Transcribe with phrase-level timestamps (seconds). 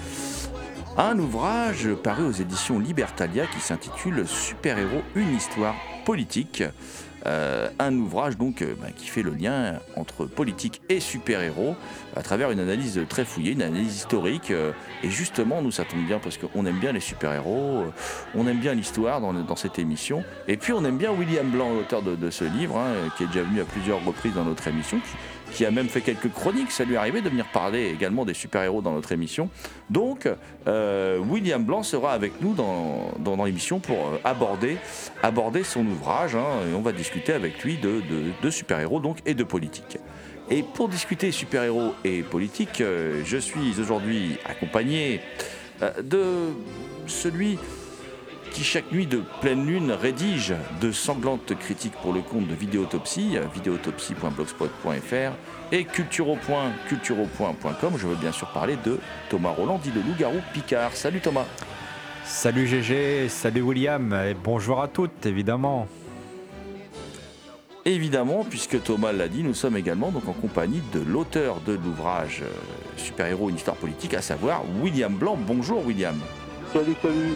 [0.97, 6.63] à un ouvrage paru aux éditions Libertalia qui s'intitule Super-héros, une histoire politique.
[7.25, 11.75] Euh, un ouvrage donc euh, ben, qui fait le lien entre politique et super-héros
[12.15, 14.51] à travers une analyse très fouillée, une analyse historique.
[14.51, 14.71] euh,
[15.03, 17.85] et justement, nous ça tombe bien parce qu'on aime bien les super-héros,
[18.35, 20.23] on aime bien l'histoire dans, cette émission.
[20.47, 23.43] Et puis on aime bien William Blanc, l'auteur de, ce livre, hein, qui est déjà
[23.43, 24.99] venu à plusieurs reprises dans notre émission,
[25.53, 26.71] qui a même fait quelques chroniques.
[26.71, 29.49] Ça lui est arrivé de venir parler également des super-héros dans notre émission.
[29.89, 30.27] Donc,
[30.67, 34.77] euh, William Blanc sera avec nous dans, dans, l'émission pour euh, aborder,
[35.23, 36.35] aborder son ouvrage.
[36.35, 38.01] hein, et on va discuter avec lui de,
[38.41, 39.97] de, super-héros donc, et de politique.
[40.49, 45.21] Et pour discuter super-héros et politique, euh, je suis aujourd'hui accompagné
[46.03, 46.49] de
[47.07, 47.57] celui
[48.51, 53.37] qui chaque nuit de pleine lune rédige de sanglantes critiques pour le compte de Vidéotopsie,
[53.53, 55.33] vidéotopsie.blogspot.fr
[55.71, 57.93] et culturo.culturo.com.
[57.97, 58.99] Je veux bien sûr parler de
[59.29, 60.93] Thomas Roland, dit le loup-garou Picard.
[60.93, 61.45] Salut Thomas.
[62.25, 65.87] Salut GG, salut William, et bonjour à toutes évidemment.
[67.85, 72.43] Évidemment, puisque Thomas l'a dit, nous sommes également donc en compagnie de l'auteur de l'ouvrage
[72.43, 72.51] euh,
[72.97, 75.37] Super-héros, une histoire politique, à savoir William Blanc.
[75.39, 76.19] Bonjour William.
[76.73, 77.35] Salut, salut.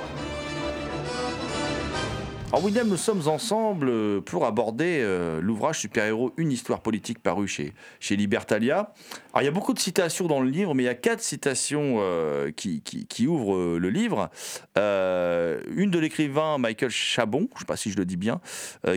[2.53, 7.47] Alors William, nous sommes ensemble euh, pour aborder euh, l'ouvrage Super-héros, une histoire politique paru
[7.47, 8.93] chez, chez Libertalia.
[9.33, 11.23] Alors il y a beaucoup de citations dans le livre, mais il y a quatre
[11.23, 14.29] citations euh, qui, ouvrent le livre.
[14.75, 18.39] Une de l'écrivain Michael Chabon, je ne sais pas si je le dis bien,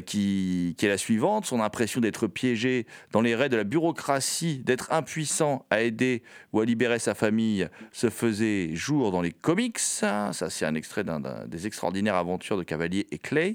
[0.05, 1.47] qui, est la suivante.
[1.47, 6.23] Son impression d'être piégé dans les raids de la bureaucratie, d'être impuissant à aider
[6.53, 9.79] ou à libérer sa famille, se faisait jour dans les comics.
[9.79, 11.05] Ça, c'est un extrait
[11.47, 13.46] des extraordinaires aventures de Cavalier et Clay.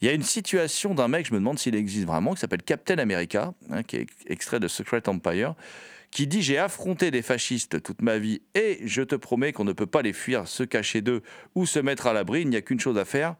[0.00, 2.62] Il y a une situation d'un mec, je me demande s'il existe vraiment, qui s'appelle
[2.62, 5.54] Captain America, hein, qui est extrait de Secret Empire,
[6.10, 9.72] qui dit J'ai affronté des fascistes toute ma vie et je te promets qu'on ne
[9.72, 11.22] peut pas les fuir, se cacher d'eux
[11.54, 12.42] ou se mettre à l'abri.
[12.42, 13.36] Il n'y a qu'une chose à faire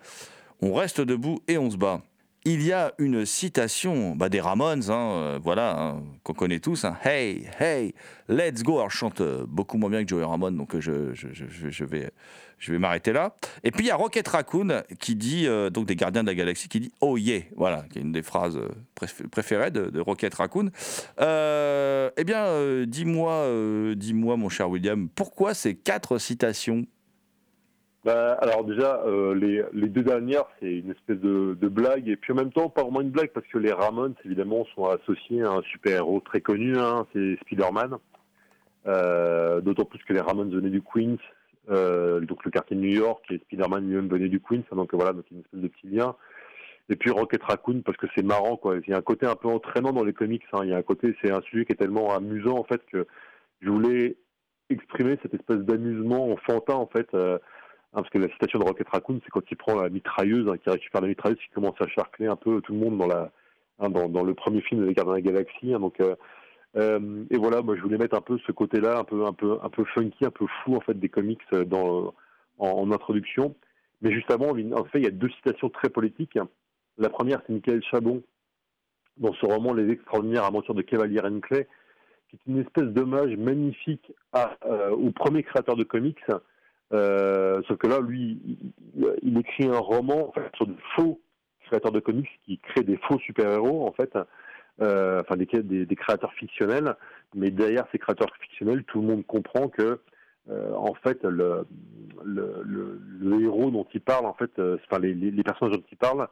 [0.60, 2.02] on reste debout et on se bat.
[2.44, 6.86] Il y a une citation bah, des Ramones, hein, euh, voilà, hein, qu'on connaît tous.
[7.04, 7.92] Hey, hey,
[8.28, 8.76] let's go.
[8.76, 12.10] Alors, je chante euh, beaucoup moins bien que Joey Ramone, donc euh, je vais,
[12.58, 13.34] je vais m'arrêter là.
[13.64, 16.34] Et puis il y a Rocket Raccoon qui dit, euh, donc des Gardiens de la
[16.34, 18.68] Galaxie, qui dit Oh yeah, voilà, qui est une des phrases euh,
[18.98, 20.70] préf- préférées de, Rocket Raccoon.
[21.20, 23.46] Euh, eh bien, dis-moi,
[23.94, 26.86] dis-moi, mon cher William, pourquoi ces quatre citations?
[28.04, 29.02] Bah, alors déjà,
[29.34, 32.82] les, les deux dernières, c'est une espèce de, blague, et puis en même temps, pas
[32.82, 36.78] vraiment une blague, parce que les Ramones, évidemment, sont associés à un super-héros très connu,
[36.78, 37.96] hein, c'est Spider-Man.
[39.64, 41.16] D'autant plus que les Ramones venaient du Queens,
[41.70, 44.94] euh, donc le quartier de New York, et Spider-Man lui-même venait du Queens, hein, donc
[44.94, 46.16] voilà, donc une espèce de petit lien.
[46.88, 48.76] Et puis Rocket Raccoon, parce que c'est marrant, quoi.
[48.76, 50.60] Il y a un côté un peu entraînant dans les comics, hein.
[50.62, 53.06] il y a un côté, c'est un sujet qui est tellement amusant, en fait, que
[53.60, 54.16] je voulais
[54.70, 57.38] exprimer cette espèce d'amusement enfantin, en fait, euh,
[57.96, 60.58] Hein, parce que la citation de Rocket Raccoon, c'est quand il prend la mitrailleuse, hein,
[60.58, 63.30] qui récupère la mitrailleuse, qui commence à charcler un peu tout le monde dans la,
[63.88, 65.72] dans, le premier film de Les Gardiens de la Galaxie.
[65.72, 66.16] euh,
[66.76, 69.58] euh, et voilà, moi je voulais mettre un peu ce côté-là, un peu, un peu,
[69.62, 72.14] un peu funky, un peu fou en fait des comics euh, dans,
[72.58, 73.54] en, introduction.
[74.02, 76.38] Mais juste avant, en fait, il y a deux citations très politiques.
[76.98, 78.22] La première, c'est Michael Chabon
[79.16, 81.66] dans ce roman Les extraordinaires aventures de Cavalier Clay,
[82.28, 84.12] qui est une espèce d'hommage magnifique
[84.66, 86.22] euh, au premier créateur de comics.
[86.92, 88.38] Euh, sauf que là, lui,
[89.22, 91.20] il, écrit un roman sur de faux
[91.66, 94.16] créateurs de comics qui créent des faux super-héros, en fait,
[94.80, 96.96] enfin des, créateurs fictionnels,
[97.34, 100.00] mais derrière ces créateurs fictionnels, tout le monde comprend que,
[100.48, 101.66] euh, en fait, le,
[103.42, 106.28] héros dont il parle, en fait, euh, enfin les, personnages dont il parle,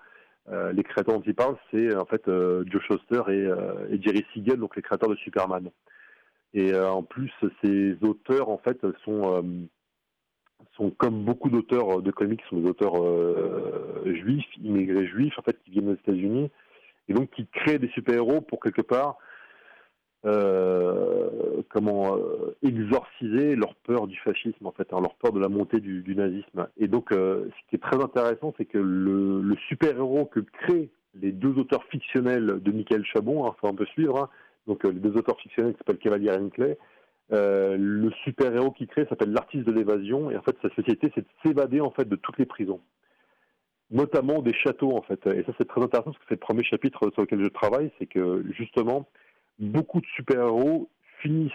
[0.50, 4.76] euh, les créateurs dont il parle, c'est en fait Joe Shuster et, Jerry Siegel, donc
[4.76, 5.70] les créateurs de Superman.
[6.52, 7.32] Et en plus,
[7.62, 14.46] ces auteurs, en fait, sont comme beaucoup d'auteurs de comics, sont des auteurs euh, juifs,
[14.62, 16.50] immigrés juifs, en fait, qui viennent aux États-Unis,
[17.08, 19.18] et donc qui créent des super-héros pour quelque part
[20.26, 25.50] euh, comment euh, exorciser leur peur du fascisme, en fait, hein, leur peur de la
[25.50, 26.66] montée du, nazisme.
[26.78, 30.88] Et donc, euh, ce qui est très intéressant, c'est que le, super-héros que créent
[31.20, 34.30] les deux auteurs fictionnels de Michael Chabon, il hein, faut un peu suivre, hein,
[34.66, 36.78] donc les deux auteurs fictionnels qui s'appellent Cavalier Hinckley,
[37.32, 41.22] euh, le super-héros qu'il crée s'appelle l'artiste de l'évasion et en fait sa société c'est
[41.22, 42.80] de s'évader en fait de toutes les prisons
[43.94, 45.25] notamment des châteaux en fait.
[45.29, 47.91] Et ça c'est très intéressant parce que c'est le premier chapitre sur lequel je travaille
[47.99, 49.06] c'est que justement
[49.58, 50.91] beaucoup de super-héros
[51.23, 51.52] finissent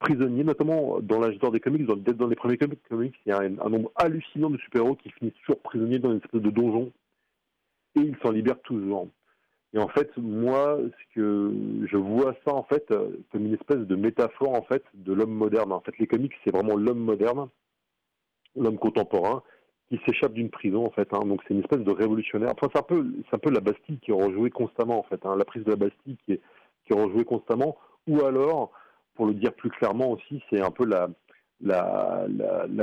[0.00, 1.84] prisonniers notamment dans l'âge des comics.
[1.84, 5.34] Dans, dans les premiers comics il y a un, nombre hallucinant de super-héros qui finissent
[5.44, 6.90] toujours prisonniers dans une espèce de donjon.
[7.96, 9.08] Et ils s'en libèrent toujours.
[9.74, 11.52] Et en fait, moi, ce que
[11.90, 12.86] je vois ça en fait
[13.30, 15.72] comme une espèce de métaphore en fait de l'homme moderne.
[15.72, 17.48] En fait, les comics, c'est vraiment l'homme moderne,
[18.56, 19.42] l'homme contemporain
[19.88, 21.08] qui s'échappe d'une prison en fait.
[21.12, 21.20] Hein.
[21.24, 22.52] Donc c'est une espèce de révolutionnaire.
[22.52, 25.24] Enfin, c'est un peu, la Bastille qui est rejouée constamment en fait.
[25.24, 25.36] Hein.
[25.36, 26.40] La prise de la Bastille qui est
[26.94, 27.76] rejouée constamment.
[28.06, 28.72] Ou alors,
[29.14, 31.08] pour le dire plus clairement aussi, c'est un peu la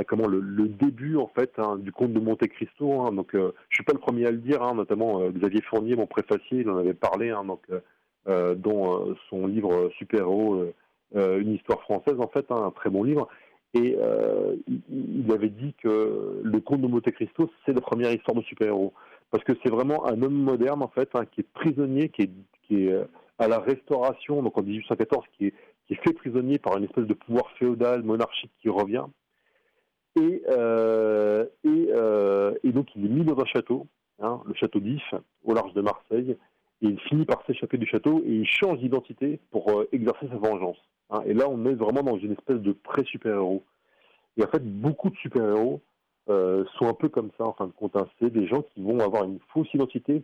[0.06, 3.10] comment le, début en fait hein, du conte de Monte Cristo.
[3.10, 6.06] Donc, euh, je suis pas le premier à le dire, notamment euh, Xavier Fournier, mon
[6.06, 7.80] préfacier, il en avait parlé, donc euh,
[8.28, 10.66] euh dont son livre Super Héros,
[11.14, 13.28] une histoire française en fait, un très bon livre.
[13.76, 13.96] Et
[14.66, 18.42] il, il, avait dit que le conte de Monte Cristo, c'est la première histoire de
[18.42, 18.94] super héros,
[19.30, 23.06] parce que c'est vraiment un homme moderne en fait, qui est prisonnier, qui est, est
[23.38, 25.54] à la Restauration, donc en 1814, qui est
[25.94, 29.04] fait prisonnier par une espèce de pouvoir féodal, monarchique qui revient.
[30.16, 33.86] Et, euh, euh, donc il est mis dans un château,
[34.20, 35.14] hein, le château d'If,
[35.44, 36.36] au large de Marseille,
[36.82, 40.36] et il finit par s'échapper du château et il change d'identité pour euh, exercer sa
[40.36, 40.78] vengeance.
[41.10, 41.22] Hein.
[41.26, 43.62] Et là, on est vraiment dans une espèce de pré-super-héros.
[44.36, 45.80] Et en fait, beaucoup de super-héros
[46.28, 47.96] euh, sont un peu comme ça, en fin de compte.
[47.96, 48.08] Hein.
[48.18, 50.22] C'est des gens qui vont avoir une fausse identité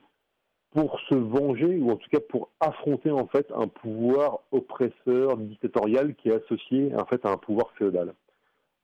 [0.75, 6.15] pour se venger ou en tout cas pour affronter en fait un pouvoir oppresseur dictatorial
[6.15, 8.15] qui est associé en fait à un pouvoir féodal.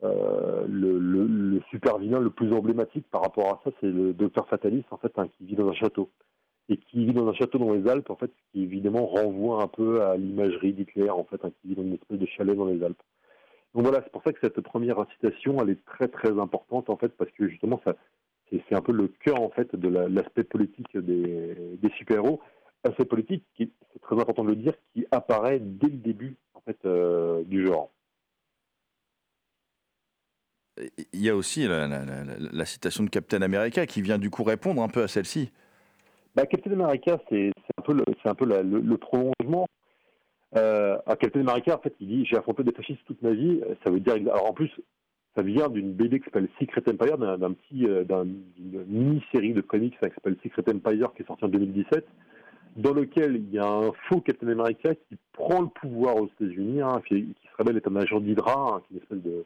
[0.04, 4.12] Euh, le, le, le, super vilain le plus emblématique par rapport à ça, c'est le
[4.12, 6.08] docteur Fatalis en fait hein, qui vit dans un château
[6.68, 9.68] et qui vit dans un château dans les Alpes en fait, qui évidemment renvoie un
[9.68, 12.66] peu à l'imagerie d'Hitler en fait, hein, qui vit dans une espèce de chalet dans
[12.66, 13.02] les Alpes.
[13.74, 16.96] Donc voilà, c'est pour ça que cette première citation, elle est très très importante en
[16.96, 17.80] fait parce que justement
[18.50, 22.40] c'est un peu le cœur en fait de l'aspect la, politique des, super-héros.
[22.84, 26.78] Aspect politique, c'est très important de le dire, qui apparaît dès le début en fait
[26.84, 27.90] euh, du genre.
[31.12, 34.88] Il y a aussi la, citation de Captain America qui vient du coup répondre un
[34.88, 35.50] peu à celle-ci.
[36.38, 39.66] Bah, Captain America, c'est un peu le, prolongement.
[40.54, 43.60] Euh, à Captain America, en fait, il dit j'ai affronté des fascistes toute ma vie.
[43.82, 44.70] Ça veut dire en plus
[45.34, 49.94] ça vient d'une BD qui s'appelle Secret Empire, d'un petit, euh, d'une mini-série de comics
[49.94, 52.06] qui s'appelle Secret Empire qui est sorti en 2017,
[52.76, 56.82] dans lequel il y a un faux Captain America qui prend le pouvoir aux États-Unis,
[56.82, 59.44] hein, qui, qui, se révèle être un agent d'Hydra, hein, qui est une espèce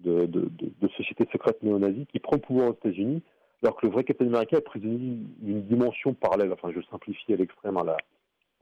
[0.00, 3.22] de société secrète néo-nazie, qui prend le pouvoir aux États-Unis,
[3.62, 6.52] alors que le vrai Captain America est prisonnier d'une dimension parallèle.
[6.52, 7.96] Enfin, je simplifie à l'extrême hein, la,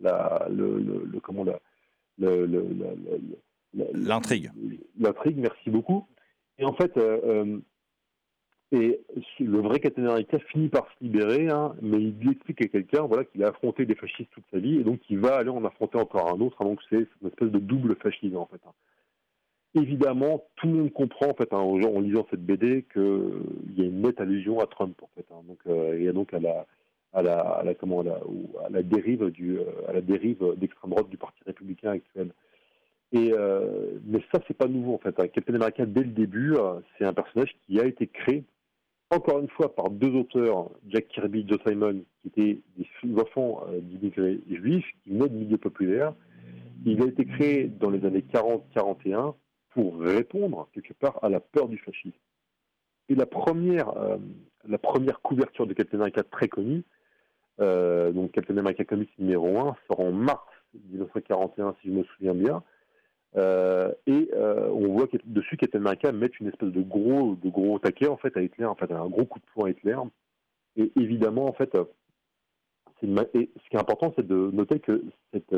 [0.01, 1.59] la, le, le, le, comment la,
[3.95, 4.51] l'intrigue.
[4.99, 6.07] L'intrigue, merci beaucoup.
[6.59, 7.59] Et en fait, euh, euh,
[8.73, 9.01] et
[9.41, 13.25] le vrai Captain America finit par se libérer, hein, mais il explique à quelqu'un voilà,
[13.25, 15.97] qu'il a affronté des fascistes toute sa vie, et donc il va aller en affronter
[15.97, 18.61] encore un autre, hein, donc c'est une espèce de double fascisme en fait.
[18.67, 18.73] Hein.
[19.81, 23.85] Évidemment, tout le monde comprend en fait, hein, en lisant cette BD qu'il y a
[23.85, 26.67] une nette allusion à Trump en fait, hein, donc, euh, et donc à la,
[27.13, 28.21] à la, comment, à la,
[28.71, 32.33] la dérive du, à la dérive d'extrême droite du Parti républicain actuel.
[33.13, 35.19] Et euh, mais ça, c'est pas nouveau en fait.
[35.19, 35.29] Hein.
[35.29, 38.45] Captain America, dès le début, euh, c'est un personnage qui a été créé,
[39.11, 43.65] encore une fois, par deux auteurs, Jack Kirby et Joe Simon, qui étaient des enfants
[43.69, 46.13] euh, d'immigrés juifs, qui venaient du milieu populaire.
[46.85, 49.35] Il a été créé dans les années 40-41
[49.71, 52.19] pour répondre, quelque part, à la peur du fascisme.
[53.09, 54.19] Et la première, euh,
[54.67, 56.85] la première couverture de Captain America très connue,
[57.61, 60.47] euh, donc Captain America Comics numéro 1, sort en mars
[60.91, 62.63] 1941, si je me souviens bien.
[63.37, 67.79] Euh, et on voit que dessus Captain America met une espèce de gros de gros
[67.79, 69.97] taquet en fait à Hitler, en fait un gros coup de poing à Hitler.
[70.77, 71.77] Et évidemment en fait
[73.01, 75.55] ce qui est important, c'est de noter que cette,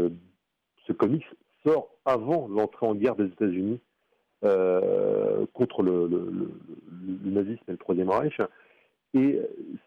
[0.87, 1.25] ce comics
[1.65, 3.81] sort avant l'entrée en guerre des États-Unis
[4.45, 6.09] euh, contre le,
[7.25, 8.39] nazisme et le Troisième Reich.
[9.13, 9.41] Et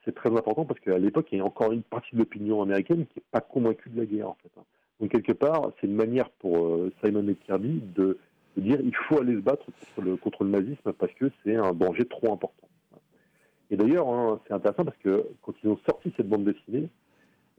[0.03, 3.05] c'est très important parce qu'à l'époque, il y a encore une partie de l'opinion américaine
[3.05, 4.51] qui n'est pas convaincue de la guerre, en fait.
[4.99, 8.17] Donc, quelque part, c'est une manière pour euh, Simon et Kirby de,
[8.57, 11.73] dire il faut aller se battre contre le, contre le nazisme parce que c'est un
[11.73, 12.67] danger trop important.
[13.71, 16.89] Et d'ailleurs, hein, c'est intéressant parce que quand ils ont sorti cette bande dessinée,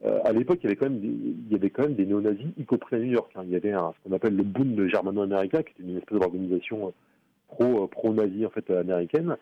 [0.05, 2.99] euh, à l'époque, il y avait quand même des, il y néo-nazis, y compris à
[2.99, 3.31] New York.
[3.35, 3.41] hein.
[3.45, 6.91] Il y avait ce qu'on appelle le Bund germano-américain, qui était une espèce d'organisation euh,
[7.47, 9.35] pro, euh, pro-nazi en fait américaine,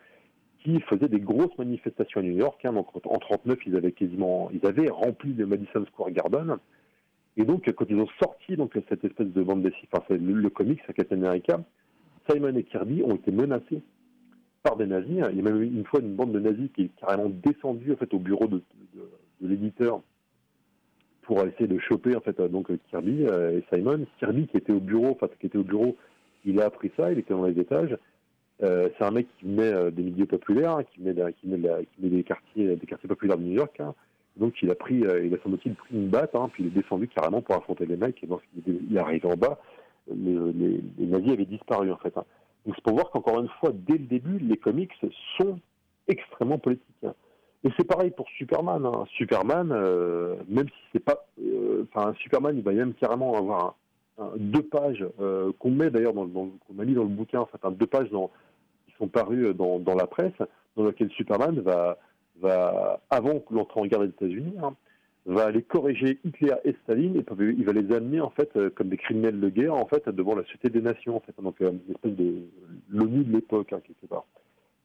[0.63, 2.63] qui faisait des grosses manifestations à New York.
[2.63, 2.71] hein.
[2.71, 6.57] Donc en 39, ils avaient quasiment, ils avaient rempli le Madison Square Garden.
[7.35, 10.49] Et donc, quand ils ont sorti donc cette espèce de bande dessinée, enfin le, le
[10.49, 11.59] comics, à Captain America,
[12.29, 13.81] Simon et Kirby ont été menacés
[14.61, 15.17] par des nazis.
[15.31, 17.97] Il y a même une fois une bande de nazis qui est carrément descendue en
[17.97, 18.61] fait au bureau de
[19.41, 20.01] l'éditeur
[21.23, 24.05] pour essayer de choper en fait euh, donc Kirby euh, et Simon.
[24.19, 25.95] Kirby qui était au bureau, enfin qui était au bureau,
[26.45, 27.97] il a appris ça, il était dans les étages.
[28.61, 31.13] Euh, c'est un mec qui venait des milieux populaires, hein, qui venait,
[31.97, 33.79] des quartiers, des quartiers populaires de New York.
[33.79, 33.93] hein.
[34.37, 35.37] Donc il a pris, il a
[35.91, 38.23] une batte, hein, puis il est descendu carrément pour affronter les mecs.
[38.23, 39.59] Et lorsqu'il est arrivé en bas,
[40.13, 42.13] les, les- nazis avaient disparu en fait.
[42.15, 44.91] Donc c'est pour voir qu'encore une fois, dès le début, les comics
[45.37, 45.59] sont
[46.07, 47.05] extrêmement politiques.
[47.65, 48.85] Et c'est pareil pour Superman.
[48.85, 49.05] hein.
[49.15, 53.75] Superman, euh, même si c'est pas, euh, enfin Superman, il va même carrément avoir
[54.37, 57.87] deux pages euh, qu'on met d'ailleurs qu'on a mis dans le bouquin, en fait, deux
[57.87, 60.33] pages qui sont parues dans, la presse,
[60.75, 61.97] dans lequel Superman va,
[62.41, 64.75] va avant l'entrée en guerre des États-Unis, hein,
[65.25, 68.97] va aller corriger Hitler et Staline et il va les amener en fait comme des
[68.97, 72.11] criminels de guerre en fait devant la Société des Nations en fait donc une espèce
[72.11, 72.43] de
[72.89, 74.25] l'ONU de l'époque hein, quelque part.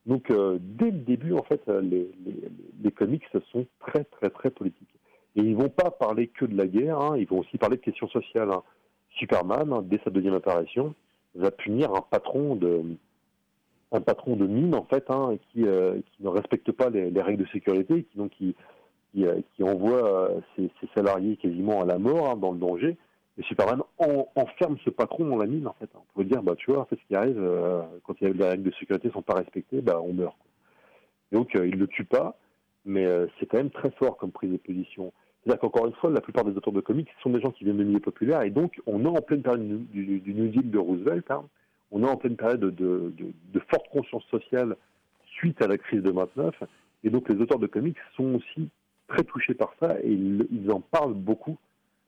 [0.08, 3.22] Donc euh, dès le début en fait euh, les, comics
[3.52, 4.88] sont très très très politiques
[5.36, 7.82] et ils vont pas parler que de la guerre, hein, ils vont aussi parler de
[7.82, 8.50] questions sociales.
[8.50, 8.62] hein.
[9.10, 10.94] Superman hein, dès sa deuxième apparition
[11.34, 12.82] va punir un patron de
[13.92, 15.06] un patron de mine en fait
[15.52, 18.54] qui, euh, qui ne respecte pas les, les règles de sécurité, qui donc qui,
[19.62, 22.96] envoie ses, salariés quasiment à la mort, dans le danger.
[23.38, 25.88] Et Superman en- enferme ce patron dans la mine, en fait.
[25.94, 28.30] On pourrait dire, bah, tu vois, en fait, ce qui arrive, euh, quand il y
[28.30, 30.36] a- les règles de sécurité sont pas respectées, bah, on meurt.
[31.32, 32.36] Donc, euh, il le tue pas,
[32.84, 35.12] mais euh, c'est quand même très fort comme prise de position.
[35.44, 37.76] C'est-à-dire qu'encore une fois, la plupart des auteurs de comics sont des gens qui viennent
[37.78, 40.78] des milieux populaires, et donc, on est en pleine période du, du- New Deal de
[40.78, 41.44] Roosevelt, hein.
[41.92, 44.76] on est en pleine période de, de- de- de forte conscience sociale
[45.26, 46.54] suite à la crise de 29,
[47.04, 48.68] et donc les auteurs de comics sont aussi
[49.06, 51.56] très touchés par ça et ils, en parlent beaucoup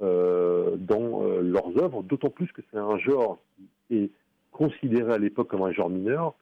[0.00, 3.38] dans euh, leurs œuvres, d'autant plus que c'est un genre
[3.86, 4.10] qui est
[4.50, 6.34] considéré à l'époque comme un genre mineur,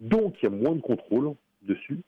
[0.00, 2.00] donc il y a moins de contrôle dessus,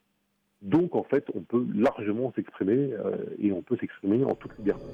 [0.62, 4.92] donc en fait on peut largement s'exprimer euh, et on peut s'exprimer en toute liberté.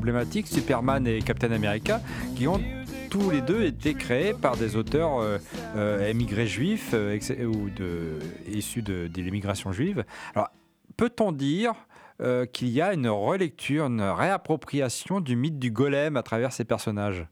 [0.00, 2.00] Emblématiques, Superman et Captain America,
[2.34, 2.58] qui ont
[3.10, 5.36] tous les deux été créés par des auteurs euh,
[5.76, 7.68] euh, émigrés juifs euh, ou
[8.50, 10.04] issus de, de l'immigration juive.
[10.34, 10.48] Alors,
[10.96, 11.74] peut-on dire
[12.52, 17.26] qu'il y a une relecture, une réappropriation du mythe du golem à travers ces personnages?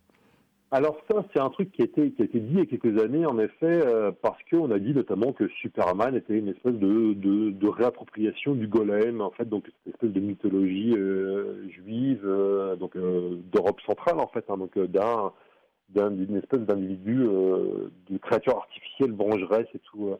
[0.70, 2.66] Alors ça, c'est un truc qui a été, qui a été dit il y a
[2.66, 6.74] quelques années, en effet, euh, parce qu'on a dit notamment que Superman était une espèce
[6.74, 12.76] de, de, réappropriation du golem, en fait, donc cette espèce de mythologie euh, juive, euh,
[12.76, 15.32] donc euh, d'Europe centrale, en fait, hein, donc d'un
[15.88, 20.14] d'un- d'une espèce d'individu, de créature artificielle vengeresse et tout.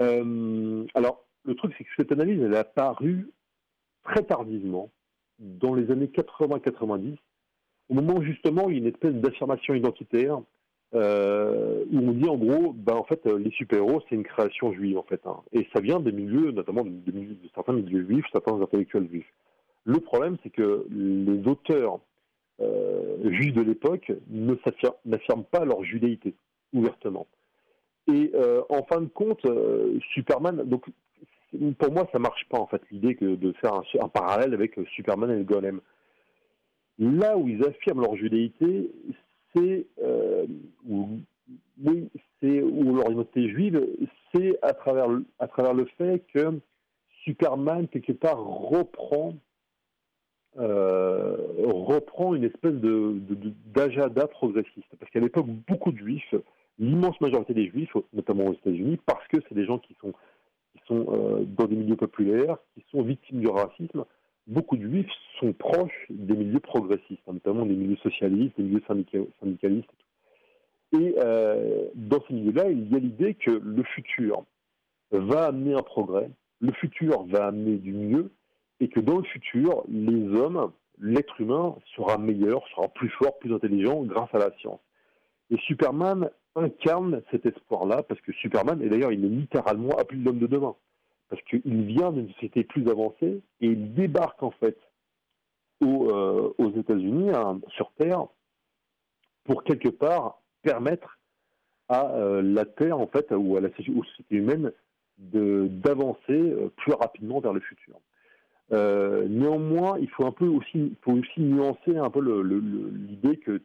[0.00, 3.28] alors, le truc, c'est que cette analyse, elle est apparue
[4.02, 4.90] très tardivement,
[5.38, 7.16] dans les années 80-90,
[7.90, 10.40] au moment justement il y a une espèce d'affirmation identitaire
[10.94, 14.98] euh, où on dit en gros, ben en fait les super-héros c'est une création juive
[14.98, 15.36] en fait, hein.
[15.52, 16.92] et ça vient des milieux, notamment de,
[17.54, 19.32] certains milieux juifs, certains intellectuels juifs.
[19.84, 22.00] Le problème c'est que les auteurs
[22.60, 24.10] euh, juifs de l'époque
[25.04, 26.34] n'affirment pas leur judéité
[26.72, 27.26] ouvertement.
[28.12, 29.46] Et euh, en fin de compte,
[30.12, 30.86] Superman, donc
[31.78, 35.30] pour moi ça marche pas en fait l'idée de faire un, un parallèle avec Superman
[35.30, 35.80] et le Golem.
[37.00, 38.90] Là où ils affirment leur judéité,
[39.54, 40.46] c'est euh,
[42.92, 43.84] leur identité juive,
[44.32, 45.24] c'est à travers le-
[45.98, 46.60] fait que
[47.24, 49.34] Superman quelque part reprend
[50.58, 51.36] euh,
[52.34, 53.16] une espèce de
[53.74, 54.88] d'agenda progressiste.
[54.98, 56.34] Parce qu'à l'époque, beaucoup de juifs,
[56.78, 60.12] l'immense majorité des juifs, notamment aux États-Unis, parce que c'est des gens qui sont
[60.74, 64.04] qui sont euh, dans des milieux populaires, qui sont victimes du racisme,
[64.50, 68.82] beaucoup de juifs sont proches des milieux progressistes, hein, notamment des milieux socialistes, des milieux
[68.86, 69.88] syndica- syndicalistes.
[70.92, 71.02] Et, tout.
[71.02, 74.44] et euh, dans ces milieux-là, il y a l'idée que le futur
[75.12, 76.30] va amener un progrès,
[76.60, 78.30] le futur va amener du mieux,
[78.80, 83.54] et que dans le futur, les hommes, l'être humain sera meilleur, sera plus fort, plus
[83.54, 84.80] intelligent grâce à la science.
[85.50, 90.38] Et Superman incarne cet espoir-là, parce que Superman, et d'ailleurs il est littéralement appelé l'homme
[90.38, 90.74] de demain,
[91.30, 94.76] parce qu'il vient d'une société plus avancée, et il débarque en fait
[95.80, 98.26] aux, euh, aux États-Unis, hein, sur Terre,
[99.44, 101.18] pour quelque part permettre
[101.88, 104.72] à euh, la Terre, en fait, ou à la soci- aux sociétés humaines,
[105.18, 107.96] de- d'avancer euh, plus rapidement vers le futur.
[108.72, 113.60] Néanmoins, il faut un peu aussi, faut aussi nuancer un peu l'idée que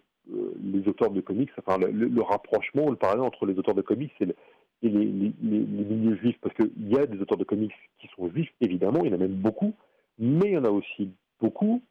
[0.63, 4.35] les auteurs de comics, enfin le, rapprochement, le parallèle entre les auteurs de comics et,
[4.83, 8.07] et les, les- les- milieux juifs, parce qu'il y a des auteurs de comics qui
[8.15, 9.73] sont juifs, évidemment, il y en a même beaucoup,
[10.19, 11.09] mais il y en a aussi
[11.39, 11.81] beaucoup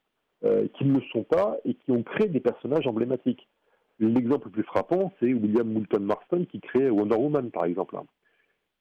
[0.44, 3.48] euh, qui ne le sont pas et qui ont créé des personnages emblématiques.
[3.98, 7.96] L'exemple le plus frappant, c'est William Moulton Marston qui crée Wonder Woman, par exemple.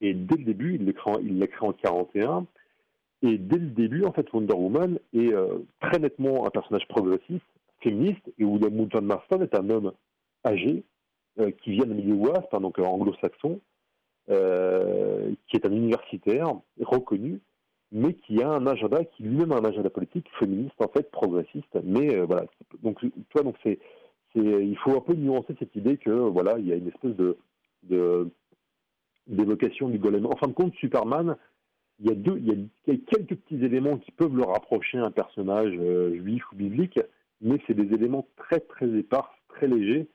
[0.01, 2.45] Et dès le début, il l'a créé, en- il l'a créé en 41,
[3.21, 7.45] et dès le début, en fait, Wonder Woman est euh, très nettement un personnage progressiste,
[7.81, 9.93] féministe, et William Moulton Marston est un homme
[10.45, 10.83] âgé,
[11.39, 13.61] euh, qui vient d'un milieu WASP, hein, donc anglo-saxon,
[14.29, 17.41] euh, qui est un universitaire reconnu,
[17.91, 21.77] mais qui a un agenda, qui lui-même a un agenda politique féministe, en fait, progressiste.
[21.83, 22.45] Mais euh, voilà,
[22.81, 23.79] donc, tu vois, donc c'est,
[24.35, 27.37] il faut un peu nuancer cette idée que voilà, il y a une espèce de,
[29.27, 30.25] d'évocation du golem.
[30.25, 31.37] En fin de compte, Superman,
[31.99, 35.05] il y a deux, il y a quelques petits éléments qui peuvent le rapprocher à
[35.05, 36.99] un personnage euh, juif ou biblique,
[37.41, 40.07] mais c'est des éléments très très épars, très légers.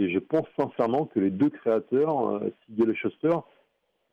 [0.00, 3.36] Et je pense sincèrement que les deux créateurs, euh, Siegel et Schuster,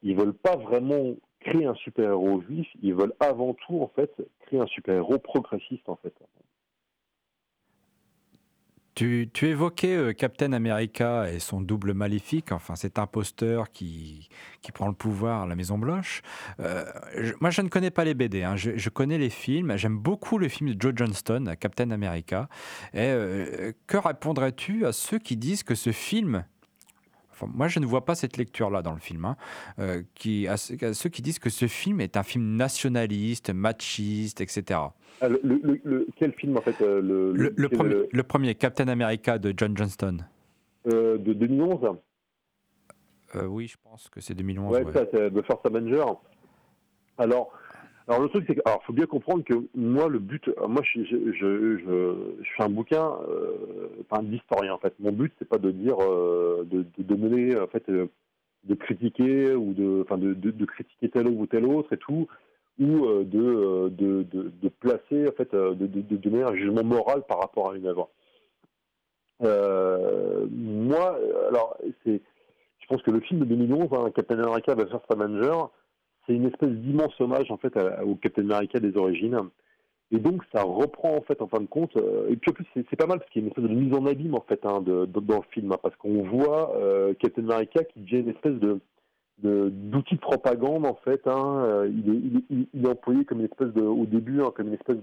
[0.03, 4.59] ils veulent pas vraiment créer un super-héros juif, ils veulent avant tout en fait créer
[4.59, 6.13] un super-héros progressiste en fait.
[8.97, 14.27] Tu, évoquais euh, Captain America et son double maléfique, enfin cet imposteur qui,
[14.63, 16.23] qui prend le pouvoir à la Maison Blanche.
[16.59, 16.83] Euh,
[17.39, 18.55] moi, je ne connais pas les BD, hein.
[18.55, 19.77] je, je connais les films.
[19.77, 22.49] J'aime beaucoup le film de Joe Johnston, Captain America.
[22.95, 26.43] Et euh, que répondrais-tu à ceux qui disent que ce film
[27.39, 29.25] Enfin, moi, je ne vois pas cette lecture-là dans le film.
[29.25, 29.37] hein,
[29.79, 33.51] euh, qui, à, ceux- à ceux qui disent que ce film est un film nationaliste,
[33.51, 34.79] machiste, etc.
[35.21, 38.87] Ah, le, le- le- le- quel film en fait euh, le, premier, le premier, Captain
[38.87, 40.17] America de John Johnston.
[40.87, 41.97] euh, de 2011
[43.35, 44.73] Euh, oui, je pense que c'est 2011.
[44.73, 44.93] Ouais, ouais.
[44.93, 46.05] ça, c'est The First Avenger.
[47.19, 47.51] Alors,
[48.07, 51.01] alors le truc, c'est alors, faut bien comprendre que moi, le but, euh, moi, je,
[52.55, 54.93] fais un bouquin, euh, enfin, d'historien, en fait.
[54.99, 59.73] Mon but, c'est pas de dire, euh, de, de, mener, en fait, de critiquer ou
[59.73, 62.27] de, enfin, de, de, critiquer tel ou tel autre et tout,
[62.79, 67.87] ou de, de, placer, en fait, de, donner un jugement moral par rapport à une
[67.87, 68.09] œuvre.
[69.41, 72.21] Moi, alors, c'est,
[72.79, 75.65] je pense que le film de 2011, hein, Captain America The First Avenger,
[76.27, 77.73] c'est une espèce d'immense hommage en fait
[78.05, 79.39] au Captain America des origines.
[80.11, 81.95] Et donc ça reprend en fait en fin de compte.
[81.97, 83.75] euh, et puis en plus c'est, pas mal parce qu'il y a une espèce de
[83.75, 87.43] mise en abîme en fait hein, dans le film hein, parce qu'on voit euh, Captain
[87.43, 88.55] America qui devient une espèce
[89.39, 91.27] d'outil de propagande en fait.
[91.27, 94.97] Hein, euh, il, est, employé comme une espèce au début comme une espèce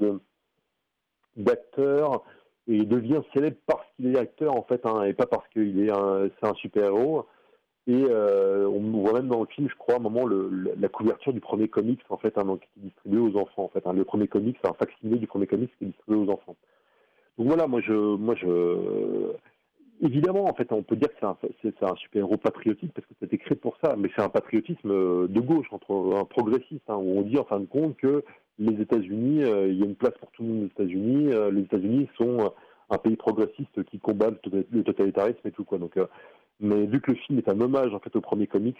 [1.36, 2.24] d'acteur
[2.66, 5.92] et il devient célèbre parce qu'il est acteur en fait, et pas parce qu'il est
[6.40, 7.26] c'est un super héros.
[7.86, 11.34] Et euh, on voit même dans le film, je crois, à un moment la couverture
[11.34, 13.86] du premier comics en fait, hein, qui est distribué aux enfants en fait.
[13.86, 13.92] hein.
[13.92, 16.56] le premier comics, c'est un facsimilé du premier comics qui est distribué aux enfants.
[17.36, 19.32] Donc voilà, moi je, moi je,
[20.00, 23.06] évidemment en fait, on peut dire que c'est un, c'est, c'est super héros patriotique parce
[23.06, 26.88] que c'était créé pour ça, mais c'est un patriotisme euh, de gauche, entre un progressiste,
[26.88, 28.24] hein, où on dit en fin de compte que
[28.58, 31.32] les États-Unis, euh, il y a une place pour tout le monde aux États-Unis.
[31.32, 32.52] euh, les États-Unis sont
[32.90, 35.78] un pays progressiste qui combat le tota- totalitarisme et tout quoi.
[35.78, 36.06] Donc, euh,
[36.60, 38.78] mais vu que le film est un hommage en fait au premier comics,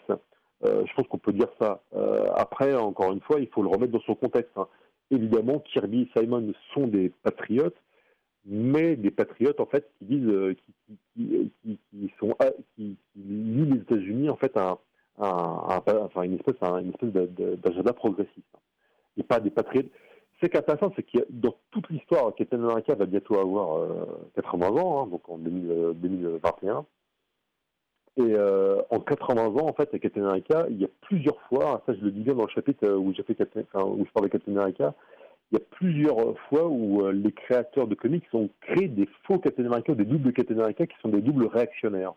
[0.65, 1.83] euh, je pense qu'on peut dire ça.
[1.95, 4.53] Euh, après, encore une fois, il faut le remettre dans son contexte.
[4.57, 4.69] hein.
[5.11, 7.77] Évidemment, Kirby et Simon sont des patriotes,
[8.47, 10.57] mais des patriotes en fait qui disent, euh,
[11.15, 14.79] qui, sont, ah, qui, lient les États-Unis en fait à,
[15.19, 18.57] enfin une espèce, une espèce d'agenda progressiste
[19.17, 19.91] et pas des patriotes.
[20.41, 25.03] Ce qui c'est a dans toute l'histoire, Captain America va bientôt avoir euh, 80 ans,
[25.03, 26.85] hein, donc en 2000, euh, 2021.
[28.17, 30.37] Et euh, en 80 ans, en fait, à Captain
[30.71, 33.13] il y a plusieurs fois, ça je le dis bien dans le chapitre euh, où,
[33.13, 33.23] je
[34.13, 34.53] parle de Captain
[35.53, 39.39] il y a plusieurs fois où euh, les créateurs de comics ont créé des faux
[39.39, 42.15] Captain des doubles Captain America qui sont des doubles réactionnaires.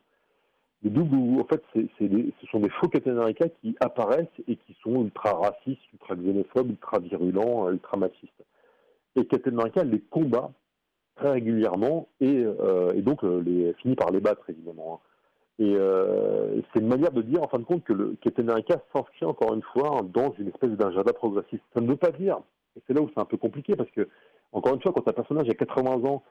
[0.83, 3.19] Des doubles où, en fait, ce sont des faux Captain
[3.61, 8.43] qui apparaissent et qui sont ultra racistes, ultra xénophobes, ultra virulents, ultra machistes.
[9.15, 10.51] Et Captain les combat
[11.15, 12.45] très régulièrement et,
[12.97, 13.21] donc
[13.81, 15.01] finit par les battre, évidemment.
[15.03, 15.16] hein.
[15.59, 19.25] Et euh, c'est une manière de dire, en fin de compte, que Captain America s'inscrit
[19.25, 21.63] encore une fois dans une espèce d'agenda progressiste.
[21.73, 22.37] Ça ne veut pas dire,
[22.75, 24.07] et c'est là où c'est un peu compliqué, parce que,
[24.51, 26.23] encore une fois, quand un personnage a 80 ans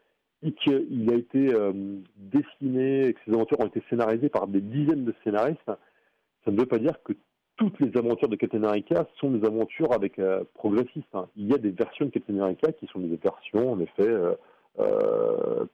[0.45, 1.73] et qu'il a été euh,
[2.17, 6.61] dessiné, et que ses aventures ont été scénarisées par des dizaines de scénaristes, ça ne
[6.61, 7.13] veut pas dire que
[7.57, 11.15] toutes les aventures de Captain America sont des aventures avec euh, progressistes.
[11.15, 11.27] hein.
[11.37, 14.09] Il y a des versions de Captain America qui sont des versions, en effet,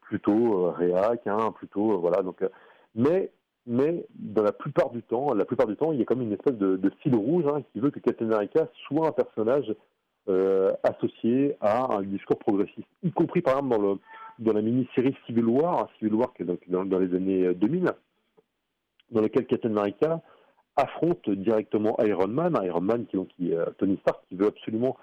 [0.00, 2.22] plutôt réac, hein, plutôt voilà.
[2.22, 2.42] Donc,
[2.94, 3.30] mais
[3.66, 6.32] mais dans la plupart du temps, la plupart du temps, il y a comme une
[6.32, 9.74] espèce de, fil rouge hein, qui veut que Captain America soit un personnage
[10.28, 13.98] euh, associé à un discours progressiste, y compris par exemple
[14.38, 17.54] dans, la mini-série Civil War, hein, Civil War qui est donc dans, les années euh,
[17.54, 17.92] 2000,
[19.10, 20.20] dans laquelle Captain America
[20.76, 24.96] affronte directement Iron Man, Iron Man qui, donc, euh, Tony Stark, qui veut absolument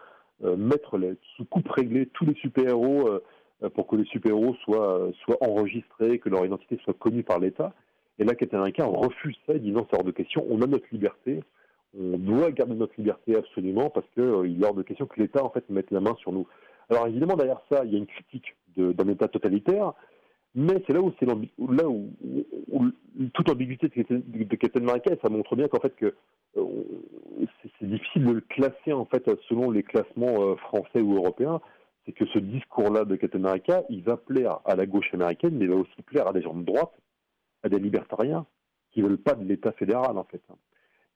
[0.43, 0.97] euh, mettre
[1.35, 3.23] sous coupe réglée tous les super-héros euh,
[3.63, 7.73] euh, pour que les super-héros euh, soient enregistrés, que leur identité soit connue par l'État.
[8.19, 10.85] Et là, America refuse ça, il dit non, c'est hors de question, on a notre
[10.91, 11.41] liberté,
[11.97, 15.43] on doit garder notre liberté absolument parce qu'il euh, est hors de question que l'État
[15.43, 16.45] en fait mette la main sur nous.
[16.89, 19.93] Alors évidemment derrière ça, il y a une critique d'un État totalitaire,
[20.53, 22.09] mais c'est là où c'est là où,
[23.33, 26.13] toute l'ambiguïté de, de Captain America, et ça montre bien qu'en fait que
[26.57, 26.65] euh,
[27.61, 31.61] c'est c'est difficile de le classer en fait selon les classements euh, français ou européens.
[32.05, 35.65] C'est que ce discours-là de Captain America, il va plaire à la gauche américaine, mais
[35.65, 36.91] il va aussi plaire à des gens de droite,
[37.63, 38.45] à des libertariens
[38.91, 40.41] qui veulent pas de l'État fédéral en fait.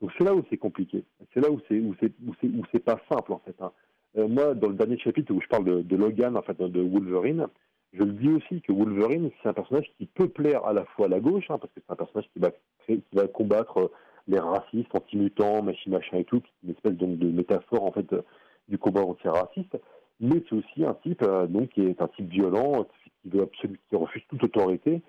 [0.02, 1.04] Donc c'est là où c'est compliqué.
[1.34, 3.56] C'est là où c'est où pas simple en fait.
[3.62, 3.72] hein.
[4.18, 7.48] Euh, moi, dans le dernier chapitre où je parle de, Logan, en fait, de Wolverine,
[7.94, 11.06] je le dis aussi que Wolverine, c'est un personnage qui peut plaire à la fois
[11.06, 12.52] à la gauche, hein, parce que c'est un personnage qui va
[12.86, 13.92] qui va combattre euh,
[14.28, 18.22] les racistes, anti-mutants, machin, machin et tout, une espèce donc de métaphore en fait euh,
[18.68, 19.78] du combat anti-raciste.
[20.20, 22.86] Mais c'est aussi un type donc qui est un type violent,
[23.24, 25.02] qui veut absolument, qui refuse toute autorité.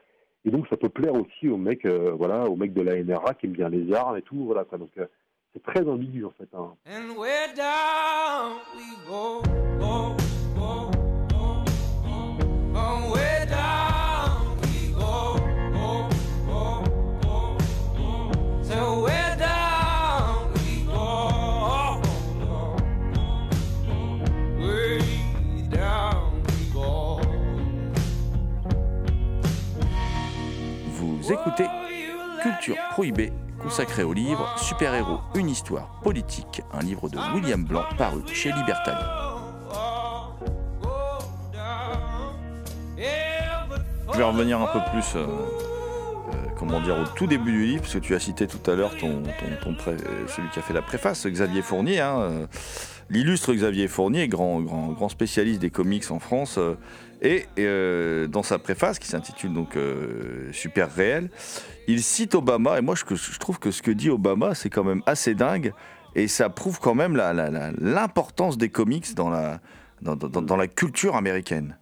[0.44, 3.34] Et donc ça peut plaire aussi aux mecs, euh, voilà, aux mecs de la NRA
[3.34, 4.78] qui aiment bien les armes et tout, voilà quoi.
[4.78, 5.06] Donc euh,
[5.52, 6.48] c'est très ambigu en fait.
[6.54, 6.74] hein.
[6.86, 7.14] And
[31.24, 31.64] Vous écoutez
[32.42, 33.32] Culture Prohibée,
[33.62, 39.32] consacré au livre Super-héros, une histoire politique, un livre de William Blanc paru chez Libertalia.
[44.12, 47.80] Je vais revenir un peu plus, euh, euh, comment dire, au tout début du livre,
[47.80, 49.96] parce que tu as cité tout à l'heure ton, ton, ton euh,
[50.28, 52.46] celui qui a fait la préface, Xavier Fournier, hein,
[53.10, 56.74] l'illustre Xavier Fournier, grand, grand, spécialiste des comics en France, euh,
[57.22, 61.30] et euh, dans sa préface qui s'intitule donc euh, Super réel,
[61.88, 65.02] il cite Obama, et moi je, trouve que ce que dit Obama, c'est quand même
[65.06, 65.72] assez dingue,
[66.14, 69.60] et ça prouve quand même l'importance des comics dans la,
[70.02, 71.78] dans- dans la culture américaine.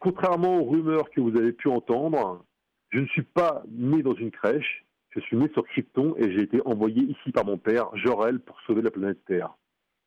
[0.00, 2.42] Contrairement aux rumeurs que vous avez pu entendre,
[2.90, 4.84] je ne suis pas né dans une crèche.
[5.10, 8.56] Je suis né sur Krypton et j'ai été envoyé ici par mon père, Jor-El, pour
[8.66, 9.50] sauver la planète Terre.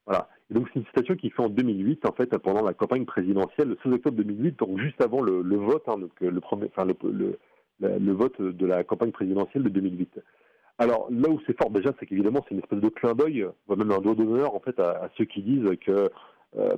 [0.05, 0.27] Voilà.
[0.49, 3.69] Et donc c'est une citation qu'il fait en 2008, en fait, pendant la campagne présidentielle,
[3.69, 7.37] le 16 octobre 2008, donc juste avant le, vote, hein, donc le, premier, enfin, le,
[7.79, 10.19] le, vote de la campagne présidentielle de 2008.
[10.79, 13.77] Alors là où c'est fort déjà, c'est qu'évidemment c'est une espèce de clin d'œil, voire
[13.77, 16.09] même un doigt d'honneur en fait à, à ceux qui disent que
[16.55, 16.69] euh,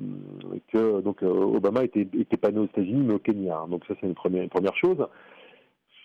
[0.71, 3.57] que donc euh, Obama était, était pas né aux États-Unis mais au Kenya.
[3.57, 3.67] hein.
[3.67, 5.05] Donc ça c'est une première, une première chose.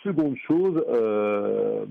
[0.05, 1.85] Seconde chose, euh,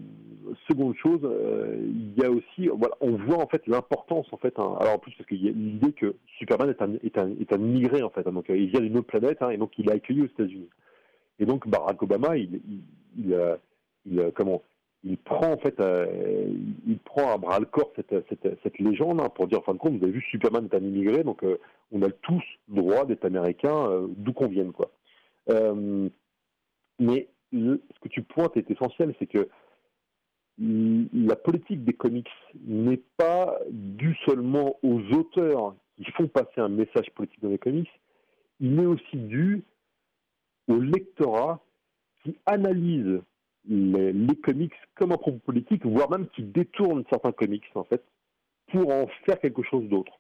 [0.68, 4.58] seconde chose, euh, il y a aussi, voilà, on voit en fait l'importance en fait.
[4.58, 7.30] hein, alors en plus parce qu'il y a l'idée que Superman est un, est un,
[7.40, 9.58] est un immigré en fait, hein, donc euh, il vient d'une autre planète hein, et
[9.58, 10.70] donc il est accueilli aux États-Unis.
[11.40, 12.60] Et donc Barack Obama, il,
[13.18, 14.64] il, comment,
[15.04, 15.80] il prend en fait,
[16.88, 19.78] il prend à bras le corps cette, cette, cette légende pour dire en fin de
[19.78, 21.46] compte, vous avez vu Superman est un immigré, donc
[21.92, 24.92] on a tous droit d'être américain d'où qu'on vienne quoi.
[27.00, 29.50] Mais ce que tu pointes est essentiel, c'est que
[30.60, 32.30] la politique des comics
[32.66, 37.90] n'est pas due seulement aux auteurs qui font passer un message politique dans les comics,
[38.60, 39.64] il est aussi dû
[40.68, 41.62] au lectorat
[42.24, 43.22] qui analyse
[43.68, 48.04] les, les comics comme un propos politique, voire même qui détourne certains comics en fait
[48.72, 50.20] pour en faire quelque chose d'autre.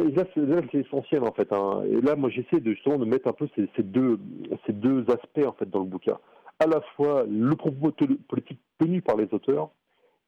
[0.00, 0.24] Là,
[0.72, 1.52] c'est essentiel en fait.
[1.52, 1.82] hein.
[1.86, 5.68] Et là, moi, j'essaie de justement de mettre un peu ces, deux aspects en fait
[5.70, 6.18] dans le bouquin.
[6.58, 7.92] À la fois le propos
[8.28, 9.70] politique tenu par les auteurs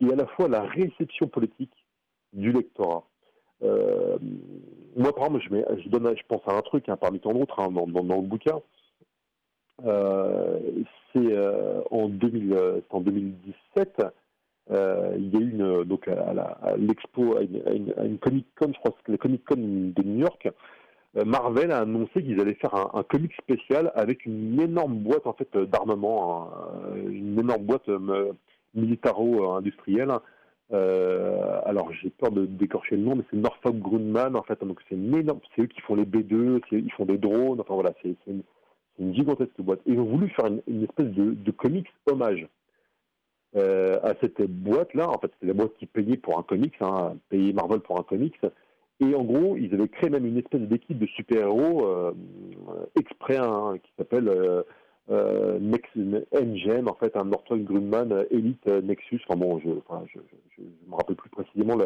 [0.00, 1.72] et à la fois la réception politique
[2.32, 3.04] du lectorat.
[3.62, 4.18] Euh,
[4.96, 8.26] moi, par exemple, je, pense à un truc hein, parmi tant d'autres hein, dans, le
[8.26, 8.60] bouquin.
[9.84, 10.58] Euh,
[11.12, 11.36] c'est
[11.90, 14.02] en, 2000, euh, c'est en 2017.
[14.70, 19.12] Euh, il y a eu donc à, l'expo, à une, Comic Con, je crois que
[19.12, 20.48] la Comic Con de New York,
[21.16, 25.32] euh, Marvel a annoncé qu'ils allaient faire un, comic spécial avec une énorme boîte en
[25.32, 28.32] fait d'armement, hein, une énorme boîte euh,
[28.74, 30.12] militaro-industrielle.
[30.70, 34.62] Euh, alors j'ai peur de d'écorcher le nom, mais c'est Northrop Grumman en fait.
[34.62, 37.60] Donc c'est énorme, c'est eux qui font les B2, c'est- ils font des drones.
[37.60, 38.42] Enfin voilà, c'est une,
[39.14, 39.80] gigantesque boîte.
[39.86, 42.46] Et ils ont voulu faire une, une espèce de, de comics hommage
[43.56, 45.08] euh, à cette boîte-là.
[45.08, 48.02] En fait, c'était la boîte qui payait pour un comics, hein, payait Marvel pour un
[48.02, 48.38] comics.
[49.00, 52.12] Et en gros, ils avaient créé même une espèce d'équipe de super-héros euh,
[52.98, 54.62] exprès hein, qui s'appelle euh,
[55.10, 55.58] euh,
[56.32, 59.20] Engine, en fait, un Northrop Grumman euh, Elite Nexus.
[59.28, 59.70] Enfin bon, je
[60.10, 61.76] je me rappelle plus précisément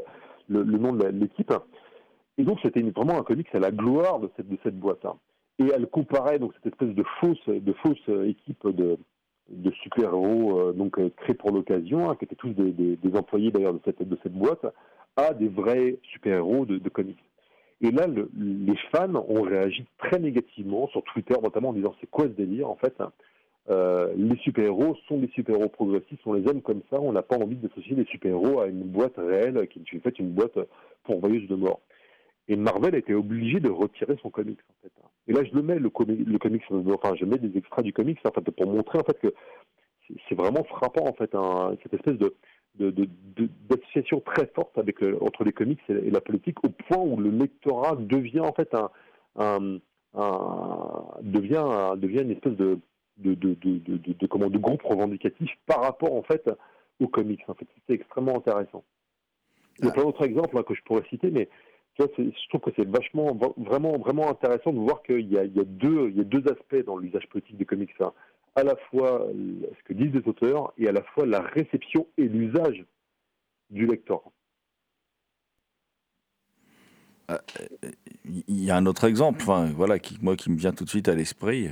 [0.48, 1.52] le, nom de l'équipe.
[2.38, 5.04] Et donc, c'était vraiment un comics à la gloire de cette, boîte.
[5.04, 5.16] hein.
[5.58, 8.96] Et elle comparait donc cette espèce de fausse, de fausse équipe de,
[9.52, 13.74] de super-héros euh, donc euh, créés pour l'occasion, hein, qui étaient tous des, employés d'ailleurs
[13.74, 14.66] de cette, boîte,
[15.16, 17.22] à des vrais super-héros de, comics.
[17.80, 22.10] Et là, le- les fans ont réagi très négativement sur Twitter, notamment en disant c'est
[22.10, 23.12] quoi ce délire en fait hein.
[23.70, 27.36] Euh, Les super-héros sont des super-héros progressistes, on les aime comme ça, on n'a pas
[27.36, 30.58] envie d'associer les super-héros à une boîte réelle qui est en fait une boîte
[31.04, 31.80] pourvoyeuse de mort.
[32.48, 34.92] Et Marvel a été obligé de retirer son comics en fait.
[35.04, 35.08] hein.
[35.28, 37.92] Et là, je le mets le, comi- le comics, enfin, je mets des extraits du
[37.92, 39.32] comics en fait pour montrer en fait que
[40.28, 41.30] c'est- vraiment frappant en fait
[41.82, 42.34] cette espèce de
[43.68, 47.16] d'association très forte avec le- entre les comics et, et la politique au point où
[47.20, 48.90] le lectorat devient en fait un,
[49.36, 49.78] un-
[50.14, 52.78] un- devient un- devient une espèce de
[53.18, 56.48] de, de, de, de, de- de- comment de groupe revendicatif par rapport en fait
[56.98, 57.66] aux comics en fait.
[57.86, 58.84] C'est extrêmement intéressant.
[59.78, 61.48] Il y a plein d'autres exemples hein, que je pourrais citer mais
[61.98, 66.42] je trouve que c'est vachement va- vraiment vraiment intéressant de voir qu'il y a, deux
[66.46, 68.12] aspects dans l'usage politique des comics hein.
[68.56, 69.34] à la fois euh,
[69.78, 72.84] ce que disent les auteurs et à la fois la réception et l'usage
[73.70, 74.22] du lecteur.
[78.24, 79.42] Il y a un autre exemple,
[79.74, 81.70] voilà, moi qui me vient tout de suite à l'esprit,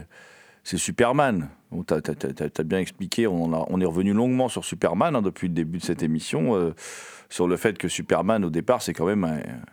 [0.65, 1.51] c'est Superman.
[1.87, 5.85] Tu as, bien expliqué, on, est revenu longuement sur Superman hein, depuis le début de
[5.85, 6.75] cette émission, euh,
[7.31, 9.25] sur le fait que Superman, au départ, c'est quand même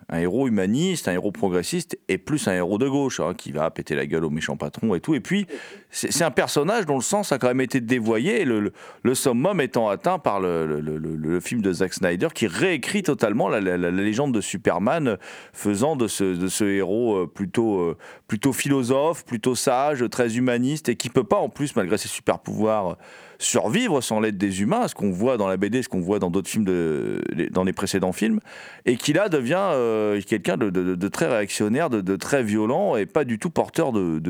[0.08, 3.68] un, héros humaniste, un héros progressiste, et plus un héros de gauche, hein, qui va
[3.70, 5.16] péter la gueule aux méchants patrons et tout.
[5.16, 5.46] Et puis,
[5.90, 9.88] c'est un personnage dont le sens a quand même été dévoyé, le, le, summum étant
[9.88, 15.18] atteint par le, film de Zack Snyder, qui réécrit totalement la, légende de Superman,
[15.52, 17.96] faisant de ce, héros euh, plutôt, euh,
[18.28, 22.40] plutôt philosophe, plutôt sage, très humaniste, et qui peut pas, en plus, malgré ses super
[22.40, 22.96] pouvoirs,
[23.38, 26.30] survivre sans l'aide des humains, ce qu'on voit dans la BD, ce qu'on voit dans
[26.30, 27.22] d'autres films, de,
[27.52, 28.40] dans les précédents films,
[28.84, 33.06] et qui là devient euh, quelqu'un de, de- de très réactionnaire, de, très violent, et
[33.06, 34.20] pas du tout porteur de,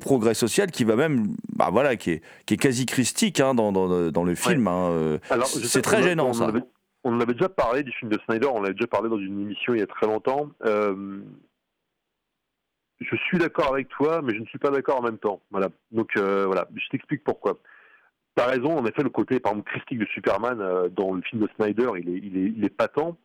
[0.00, 3.72] progrès social, qui va même, bah voilà, qui est, qui est quasi christique hein, dans,
[3.72, 4.68] dans, dans le film.
[4.68, 6.52] hein, euh, c'est très gênant on ça.
[7.04, 9.18] on en avait déjà parlé du film de Snyder, on en avait déjà parlé dans
[9.18, 10.48] une émission il y a très longtemps.
[10.64, 11.20] Euh,
[13.00, 15.40] je suis d'accord avec toi, mais je ne suis pas d'accord en même temps.
[15.50, 15.68] Voilà.
[15.92, 17.58] Donc euh, voilà, je t'explique pourquoi.
[18.34, 21.42] T'as raison, en effet, le côté par exemple christique de Superman euh, dans le film
[21.42, 23.16] de Snyder, il est, il est, il est patent.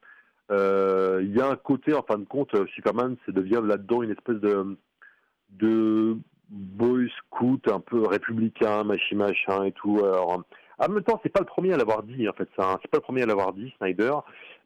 [0.51, 4.12] Euh, Il y a un côté, en fin de compte, Superman, c'est devient là-dedans une
[4.12, 6.17] espèce de,
[6.49, 9.99] boy scout un peu républicain, machin, machin et tout.
[10.03, 10.43] Alors,
[10.79, 12.77] en même temps, c'est pas le premier à l'avoir dit, en fait, ça.
[12.81, 14.13] C'est pas le premier à l'avoir dit, Snyder.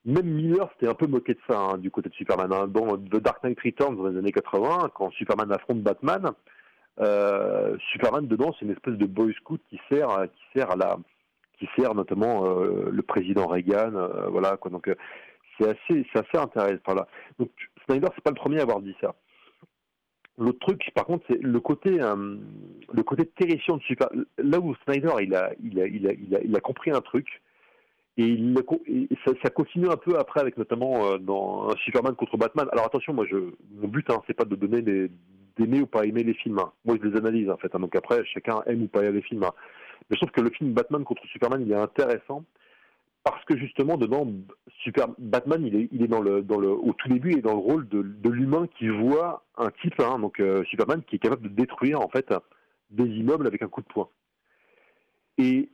[0.07, 2.51] Même Miller s'était un peu moqué de ça, hein, du côté de Superman.
[2.53, 2.67] hein.
[2.67, 6.31] Dans The Dark Knight Returns, dans les années 80, quand Superman affronte Batman,
[6.99, 10.75] euh, Superman dedans, c'est une espèce de boy scout qui sert, à- qui sert à
[10.75, 10.97] la,
[11.59, 14.71] qui sert notamment euh, le président Reagan, euh, voilà quoi.
[14.71, 14.95] Donc euh,
[15.59, 16.79] c'est assez, c'est assez intéressant.
[16.85, 17.07] Enfin, là.
[17.37, 17.49] Donc
[17.85, 19.13] Snyder, c'est pas le premier à avoir dit ça.
[20.39, 22.37] L'autre truc, par contre, c'est le côté, euh,
[22.93, 24.07] le côté terrifiant de Super.
[24.37, 25.35] Là où Snyder, il
[26.55, 27.27] a compris un truc.
[28.17, 28.37] Et,
[29.25, 32.67] ça, ça continue un peu après avec notamment euh, dans Superman contre Batman.
[32.71, 33.25] Alors attention, moi,
[33.75, 34.81] mon but, hein, c'est pas de donner
[35.57, 36.59] d'aimer ou pas aimer les films.
[36.59, 36.71] hein.
[36.85, 37.73] Moi, je les analyse en fait.
[37.75, 37.79] hein.
[37.79, 39.43] Donc après, chacun aime ou pas les films.
[39.43, 39.53] hein.
[40.09, 42.43] Mais je trouve que le film Batman contre Superman, il est intéressant
[43.23, 44.25] parce que justement, dedans,
[44.83, 48.87] Super Batman, il est, au tout début, il est dans le rôle de, l'humain qui
[48.87, 52.33] voit un type, donc euh, Superman, qui est capable de détruire en fait
[52.89, 54.07] des immeubles avec un coup de poing.
[55.37, 55.69] Et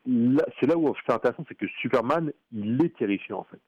[0.59, 3.59] c'est là où c'est intéressant, c'est que Superman, il est terrifiant en fait.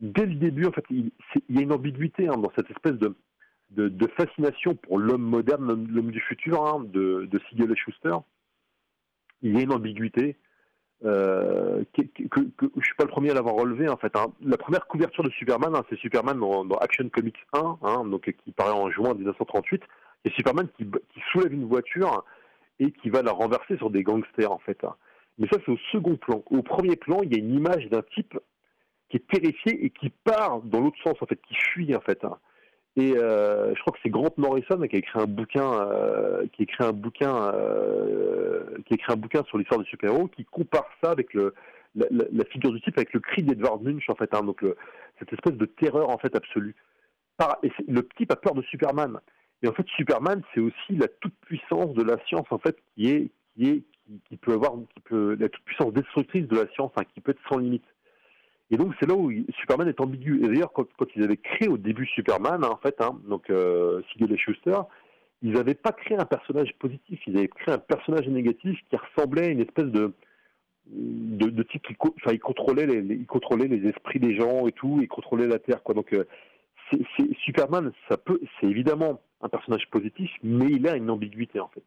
[0.00, 1.10] Dès le début, en fait, il,
[1.48, 3.14] il y a une ambiguïté hein, dans cette espèce de,
[4.16, 8.14] fascination pour l'homme moderne, l'homme du futur, hein, de, de Siegel et Schuster.
[9.42, 10.36] Il y a une ambiguïté
[11.04, 14.14] euh, que, que, que- je suis pas le premier à l'avoir relevé en fait.
[14.16, 14.26] hein.
[14.42, 18.70] La première couverture de Superman, c'est Superman dans, Action Comics 1, hein, donc qui paraît
[18.72, 19.82] en juin 1938.
[20.24, 20.86] Et Superman qui
[21.32, 22.24] soulève une voiture
[22.78, 24.78] et qui va la renverser sur des gangsters en fait.
[25.38, 26.42] Mais ça c'est au second plan.
[26.50, 28.38] Au premier plan, il y a une image d'un type
[29.08, 32.24] qui est terrifié et qui part dans l'autre sens en fait, qui fuit en fait.
[32.24, 32.38] hein.
[32.96, 36.62] Et euh, je crois que c'est Grant Morrison qui a écrit un bouquin, euh, qui
[36.62, 40.86] a écrit un bouquin, euh, qui écrit un bouquin sur l'histoire des super-héros, qui compare
[41.02, 41.32] ça avec
[41.94, 44.64] la, figure du type avec le cri d'Edvard Munch en fait, hein, donc
[45.18, 46.74] cette espèce de terreur en fait absolue.
[47.88, 49.18] Le type a peur de Superman.
[49.62, 53.08] Et en fait, Superman, c'est aussi la toute puissance de la science en fait, qui
[53.08, 53.30] est,
[54.28, 57.32] qui, peut avoir, qui peut, la toute puissance destructrice de la science, hein, qui peut
[57.32, 57.84] être sans limite.
[58.70, 60.42] Et donc c'est là où Superman est ambigu.
[60.44, 64.02] Et d'ailleurs, quand, ils avaient créé au début Superman, hein, en fait, hein, donc euh,
[64.10, 64.78] Siegel et Schuster,
[65.42, 69.46] ils n'avaient pas créé un personnage positif, ils avaient créé un personnage négatif qui ressemblait
[69.46, 70.14] à une espèce de
[70.86, 74.98] de, type qui enfin, il contrôlait les, il contrôlait les esprits des gens et tout,
[75.00, 75.94] il contrôlait la terre quoi.
[75.94, 76.24] Donc euh,
[77.44, 81.82] Superman, ça peut, c'est évidemment un personnage positif, mais il a une ambiguïté en fait.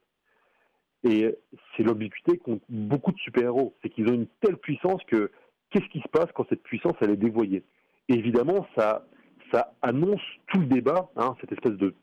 [1.03, 1.35] Et
[1.75, 5.31] c'est l'ambiguïté qu'ont beaucoup de super-héros, c'est qu'ils ont une telle puissance que
[5.69, 7.63] qu'est-ce qui se passe quand cette puissance elle est dévoyée?
[8.09, 9.05] Évidemment, ça,
[9.51, 11.95] ça annonce tout le débat, hein, cette espèce de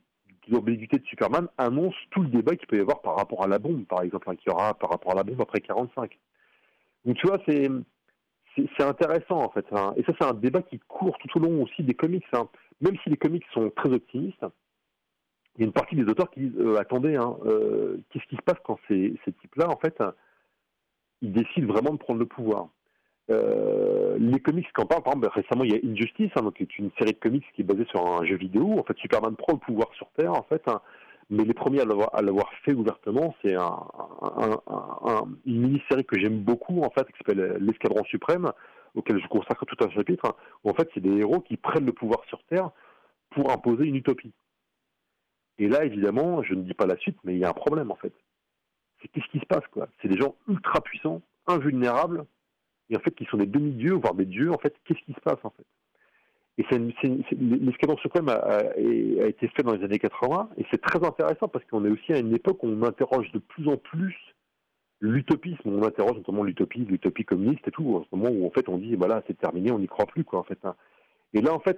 [0.49, 3.59] l'ambiguïté de Superman annonce tout le débat qu'il peut y avoir par rapport à la
[3.59, 6.17] bombe, par exemple, hein, qu'il y aura par rapport à la bombe après 45.
[7.05, 7.69] Donc tu vois, c'est
[8.55, 9.65] c'est c'est intéressant en fait.
[9.71, 9.93] hein.
[9.97, 12.25] Et ça, c'est un débat qui court tout au long aussi des comics.
[12.33, 12.47] hein.
[12.81, 14.45] Même si les comics sont très optimistes,
[15.55, 18.35] il y a une partie des auteurs qui disent euh, attendez, hein, euh, qu'est-ce qui
[18.35, 20.01] se passe quand ces, types-là, en fait,
[21.21, 22.67] ils décident vraiment de prendre le pouvoir
[23.29, 26.67] euh, les comics qu'en parlent, par exemple, récemment il y a Injustice, hein, donc, qui
[26.79, 28.77] une série de comics qui est basée sur un jeu vidéo.
[28.77, 30.81] En fait, Superman prend le pouvoir sur Terre, en fait, hein,
[31.29, 33.61] mais les premiers à l'avoir, fait ouvertement, c'est un,
[34.21, 38.51] un- un- un- une mini-série que j'aime beaucoup, en fait, qui s'appelle L'Escadron Suprême,
[38.93, 41.93] auquel je consacre tout un chapitre, où en fait c'est des héros qui prennent le
[41.93, 42.69] pouvoir sur Terre
[43.31, 44.33] pour imposer une utopie.
[45.59, 47.91] Et là, évidemment, je ne dis pas la suite, mais il y a un problème,
[47.91, 48.13] en fait.
[49.01, 49.87] C'est qu'est-ce qui se passe, quoi?
[50.01, 52.25] C'est des gens ultra puissants, invulnérables,
[52.89, 55.19] et en fait qui sont des demi-dieux, voire des dieux, en fait, qu'est-ce qui se
[55.21, 55.65] passe en fait?
[56.59, 56.65] Et
[57.39, 61.47] l'escadron suprême a, a- a été fait dans les années 80, et c'est très intéressant
[61.47, 64.15] parce qu'on est aussi à une époque où on interroge de plus en plus
[64.99, 68.69] l'utopisme, on interroge notamment l'utopie, l'utopie communiste et tout, en ce moment où en fait
[68.69, 70.59] on dit, voilà, c'est terminé, on n'y croit plus, quoi, en fait.
[70.63, 70.75] hein.
[71.33, 71.77] Et là, en fait,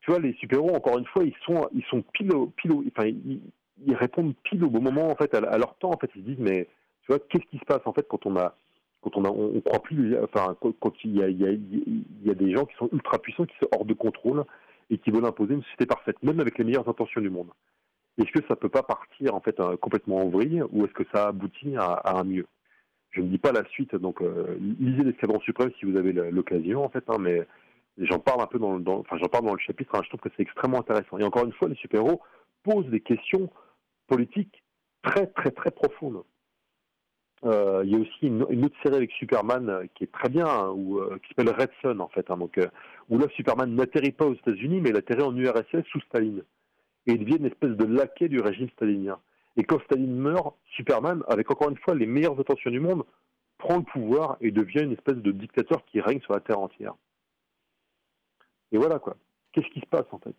[0.00, 4.34] tu vois, les super-héros, encore une fois, ils sont, ils sont pile enfin, ils, répondent
[4.44, 6.66] pile au bon moment, en fait, à, leur temps, en fait, ils se disent, mais,
[7.02, 8.54] tu vois, qu'est-ce qui se passe, en fait, quand on a,
[9.02, 11.50] quand on a, on, on croit plus, enfin, quand, il y a, il y, a,
[11.50, 14.44] y a des gens qui sont ultra puissants, qui sont hors de contrôle
[14.90, 17.48] et qui veulent imposer une société parfaite, même avec les meilleures intentions du monde.
[18.18, 21.04] Est-ce que ça peut pas partir en fait euh, complètement en vrille ou est-ce que
[21.14, 22.46] ça aboutit à, un mieux?
[23.12, 26.84] Je ne dis pas la suite, donc euh, lisez l'Escadron Suprême si vous avez l'occasion
[26.84, 27.46] en fait, hein, mais
[27.98, 29.94] j'en parle un peu dans, le- enfin j'en parle dans le chapitre.
[29.94, 31.18] hein, je trouve que c'est extrêmement intéressant.
[31.18, 32.20] Et encore une fois, les super-héros
[32.62, 33.50] posent des questions
[34.06, 34.62] politiques
[35.02, 36.22] très très très profondes.
[37.44, 40.46] Euh, il y a aussi une, autre série avec Superman euh, qui est très bien,
[40.46, 42.60] hein, euh, qui s'appelle Red Son en fait, hein, donc,
[43.08, 46.42] où là Superman n'atterrit pas aux États-Unis, mais il atterrit en URSS sous Staline.
[47.06, 49.18] Et il devient une espèce de laquais du régime stalinien.
[49.56, 53.04] Et quand Staline meurt, Superman, avec encore une fois les meilleures intentions du monde,
[53.56, 56.94] prend le pouvoir et devient une espèce de dictateur qui règne sur la Terre entière.
[58.72, 59.16] Et voilà quoi.
[59.52, 60.34] qu'est-ce qui se passe en fait?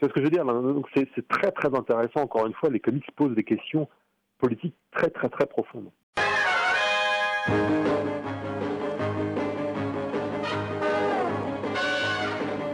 [0.00, 0.44] Vois ce que je veux dire?
[0.44, 2.22] Donc c'est c'est très très intéressant.
[2.22, 3.88] Encore une fois, les comics posent des questions
[4.38, 5.90] politiques très très très profondes.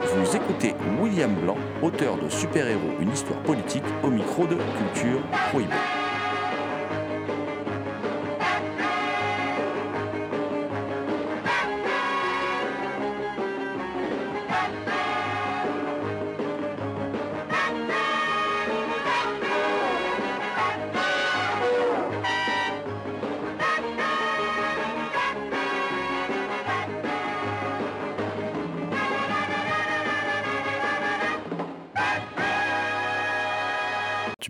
[0.01, 5.98] Vous écoutez William Blanc, auteur de Super-héros, une histoire politique, au micro de Culture Prohibée.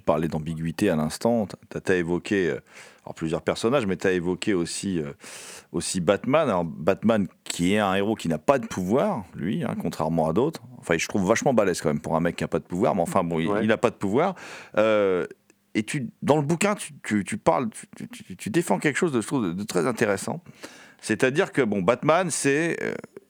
[0.09, 2.61] Parlais d'ambiguïté à l'instant, tu as, évoqué euh,
[3.05, 5.13] alors plusieurs personnages, mais tu as évoqué aussi, euh,
[5.71, 6.49] aussi Batman.
[6.49, 10.33] Alors, Batman qui est un héros qui n'a pas de pouvoir, lui, hein, contrairement à
[10.33, 10.63] d'autres.
[10.79, 12.95] Enfin, je trouve vachement balèze quand même pour un mec qui n'a pas de pouvoir,
[12.95, 13.61] mais enfin, bon, il- Ouais.
[13.63, 14.35] il n'a pas de pouvoir.
[14.79, 15.27] Euh,
[15.75, 17.69] et tu, dans le bouquin, tu, tu- tu parles,
[18.39, 20.41] tu, défends quelque chose de, je trouve, de, de très intéressant.
[21.03, 22.77] C'est-à-dire que bon, Batman, c'est,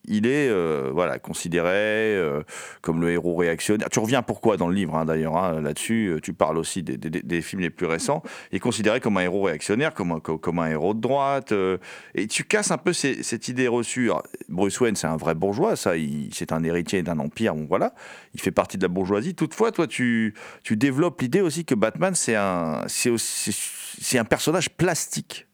[0.04, 2.42] il est, euh, voilà, considéré euh,
[2.80, 3.88] comme le héros réactionnaire.
[3.90, 6.08] Tu reviens pourquoi dans le livre, hein, d'ailleurs, hein, là-dessus.
[6.08, 8.22] euh, Tu parles aussi des, films les plus récents.
[8.50, 11.52] Il est considéré comme un héros réactionnaire, comme un, héros de droite.
[12.14, 14.10] et tu casses un peu cette idée reçue.
[14.48, 15.92] Bruce Wayne, c'est un vrai bourgeois, ça.
[16.32, 17.54] C'est un héritier d'un empire.
[17.54, 17.94] Bon, voilà,
[18.34, 19.34] il fait partie de la bourgeoisie.
[19.34, 20.34] Toutefois, toi, tu,
[20.70, 22.84] développes l'idée aussi que Batman, c'est un
[24.28, 25.46] personnage plastique.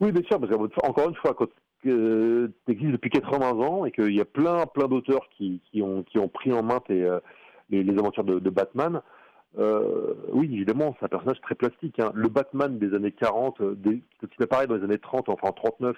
[0.00, 1.46] Oui, bien sûr, parce qu'encore une fois, quand
[1.82, 6.02] tu existes depuis 80 ans et qu'il y a plein, plein d'auteurs qui, qui, ont,
[6.02, 7.20] qui ont pris en main tes, euh,
[7.70, 9.00] les, les aventures de, Batman,
[9.58, 11.98] euh, oui, évidemment, c'est un personnage très plastique.
[11.98, 12.12] hein.
[12.14, 15.52] Le Batman des années 40, euh, des, il apparaît dans les années 30, enfin en
[15.52, 15.96] 39,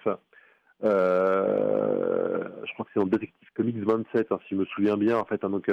[0.85, 5.19] euh, je crois que c'est dans Detective Comics 27, hein, si je me souviens bien,
[5.19, 5.45] en fait.
[5.45, 5.71] hein, donc,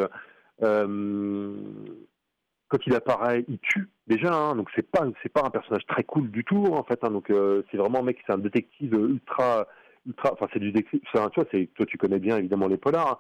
[2.68, 6.30] quand il apparaît, il tue déjà, hein, donc c'est pas pas un personnage très cool
[6.30, 7.02] du tout en fait.
[7.02, 7.32] donc
[7.72, 9.68] c'est vraiment un mec, c'est un détective ultra
[10.06, 13.12] ultra, enfin c'est du un- tu vois, c'est toi tu connais bien évidemment les polars,
[13.14, 13.18] hein,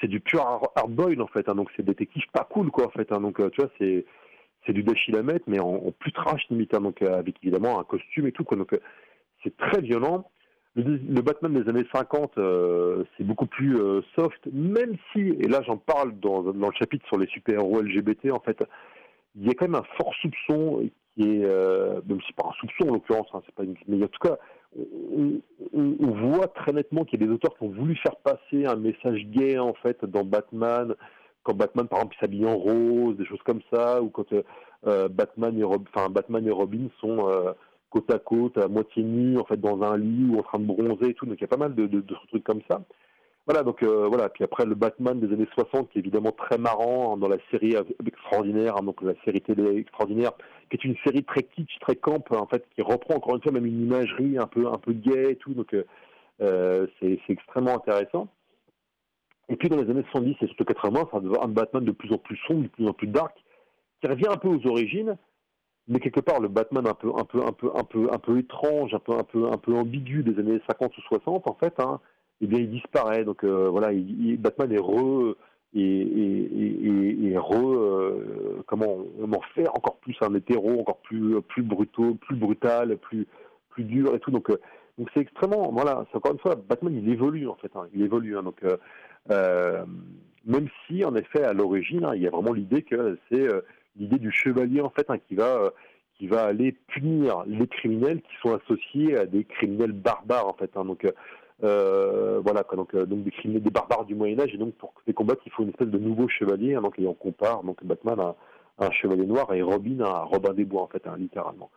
[0.00, 2.90] c'est du pur hard- hardboil en fait, hein, donc c'est détective pas cool quoi en
[2.90, 4.04] fait, hein, donc euh, tu vois c'est
[4.66, 4.84] c'est du
[5.16, 8.32] Hammett mais en, en plus trash limite, hein, donc euh, avec évidemment un costume et
[8.32, 8.80] tout quoi, donc euh,
[9.42, 10.30] c'est très violent.
[10.76, 15.48] Le, le Batman des années 50, euh, c'est beaucoup plus euh, soft, même si, et
[15.48, 18.62] là j'en parle dans, dans le chapitre sur les super-héros LGBT, en fait,
[19.34, 22.52] il y a quand même un fort soupçon qui est, euh, même si pas un
[22.60, 24.38] soupçon en l'occurrence, hein, c'est pas une, mais en tout cas,
[24.76, 28.76] on, voit très nettement qu'il y a des auteurs qui ont voulu faire passer un
[28.76, 30.94] message gay en fait dans Batman,
[31.42, 34.42] quand Batman par exemple s'habille en rose, des choses comme ça, ou quand euh,
[34.86, 37.52] euh, Batman et Robin sont euh,
[37.90, 40.66] côte à côte, à moitié nus en fait dans un lit ou en train de
[40.66, 42.82] bronzer et tout, donc il y a pas mal de, trucs comme ça.
[43.46, 44.28] Voilà, donc voilà.
[44.28, 47.38] Puis après le Batman des années 60, qui est évidemment très marrant hein, dans la
[47.50, 47.74] série
[48.06, 50.32] extraordinaire, hein, donc la série télé extraordinaire,
[50.70, 53.52] qui est une série très kitsch, très camp, en fait, qui reprend encore une fois
[53.52, 55.52] même une imagerie un peu un peu gay et tout.
[55.52, 55.84] Donc euh,
[56.40, 58.28] euh, c'est extrêmement intéressant.
[59.48, 62.12] Et puis dans les années 70 et surtout 80, ça devient un Batman de plus
[62.12, 63.36] en plus sombre, de plus en plus dark,
[64.00, 65.16] qui revient un peu aux origines,
[65.88, 68.38] mais quelque part le Batman un peu un peu un peu un peu un peu
[68.38, 71.74] étrange, un peu un peu un peu ambigu des années 50 ou 60 en fait,
[71.80, 72.00] hein,
[72.40, 73.24] eh bien il disparaît.
[73.24, 75.34] Donc euh, voilà, il- il- Batman est re
[75.74, 82.14] et, re euh, comment on en fait encore plus un hétéro, encore plus plus brutaux,
[82.14, 83.26] plus brutal, plus
[83.70, 84.30] plus dur et tout.
[84.30, 84.58] Donc euh,
[84.98, 88.02] donc c'est extrêmement voilà, c'est encore une fois Batman il évolue en fait, hein, il
[88.02, 88.36] évolue.
[88.36, 88.42] hein.
[88.42, 88.60] donc
[89.30, 89.84] euh,
[90.44, 93.46] même si en effet à l'origine hein, il y a vraiment l'idée que c'est
[93.96, 95.72] l'idée du chevalier en fait qui va
[96.14, 100.72] qui va aller punir les criminels qui sont associés à des criminels barbares en fait.
[100.74, 101.06] donc
[101.62, 104.94] euh, voilà donc, euh, donc des criminels, des barbares du Moyen Âge et donc pour
[105.06, 106.74] les combattre il faut une espèce de nouveau chevalier.
[106.74, 106.82] hein.
[106.82, 108.36] donc et on compare donc Batman à,
[108.78, 111.70] un chevalier noir et Robin à Robin des Bois en fait, hein, littéralement.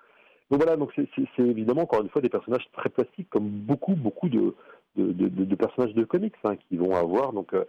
[0.49, 4.29] Donc voilà, donc c'est- évidemment encore une fois des personnages très plastiques comme beaucoup beaucoup
[4.29, 4.55] de
[4.95, 7.65] de, personnages de comics hein, qui vont avoir donc euh,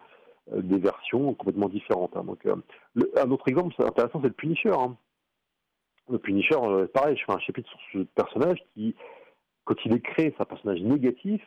[0.52, 2.12] des versions complètement différentes.
[2.14, 4.74] Donc un autre exemple intéressant, c'est le Punisher.
[6.10, 6.56] Le Punisher,
[6.92, 8.94] pareil, je fais un chapitre sur ce personnage qui,
[9.64, 11.42] quand il est créé, c'est un personnage négatif.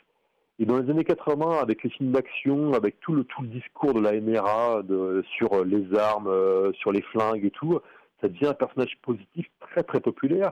[0.59, 3.93] Et dans les années 80, avec les films d'action, avec tout le, tout le discours
[3.93, 7.79] de la NRA de, sur les armes, euh, sur les flingues et tout,
[8.21, 10.51] ça devient un personnage positif très très populaire,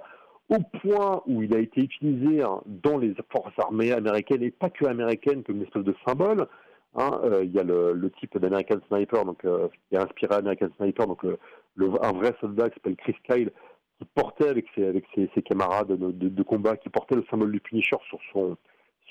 [0.49, 4.69] au point où il a été utilisé hein, dans les forces armées américaines, et pas
[4.69, 6.47] que américaines, comme une espèce de symbole.
[6.95, 7.19] hein.
[7.23, 11.07] Euh, il y a le, type d'American Sniper, donc, euh, qui a inspiré American Sniper,
[11.07, 13.51] donc un vrai soldat qui s'appelle Chris Kyle,
[13.97, 17.25] qui portait avec ses, avec ses, ses camarades de, de- de combat, qui portait le
[17.31, 18.55] symbole du Punisher sur son,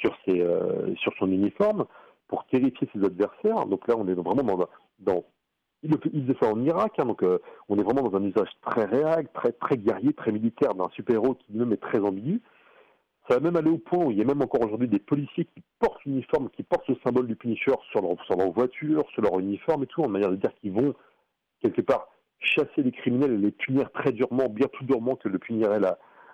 [0.05, 1.87] sur ses, euh, sur son uniforme
[2.29, 3.67] pour terrifier ses adversaires.
[3.67, 4.69] Donc là, on est vraiment dans
[5.01, 5.25] dans
[5.83, 7.39] il, le il faisait en Irak, hein, donc euh,
[7.69, 11.35] on est vraiment dans un usage très réel, très très guerrier, très militaire d'un super-héros
[11.35, 12.41] qui lui-même est très ambigu.
[13.29, 15.47] Ça va même aller au point où il y a même encore aujourd'hui des policiers
[15.47, 19.39] qui portent l'uniforme, qui portent ce symbole du Punisher sur leur, sur voiture, sur leur
[19.39, 20.95] uniforme et tout, en manière de dire qu'ils vont
[21.63, 25.39] quelque part chasser les criminels et les punir très durement, bien plus durement que le
[25.39, 25.81] punirait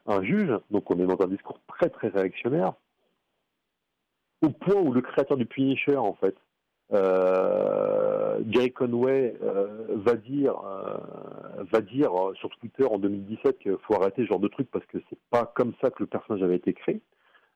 [0.07, 0.53] un juge.
[0.71, 2.75] Donc on est dans un discours très très réactionnaire.
[4.43, 6.37] Au point où le créateur du Punisher, en fait,
[6.93, 13.77] euh, Jerry Conway euh, va dire, euh, va dire euh, sur Twitter en 2017 qu'il
[13.87, 16.43] faut arrêter ce genre de truc parce que c'est pas comme ça que le personnage
[16.43, 17.01] avait été créé.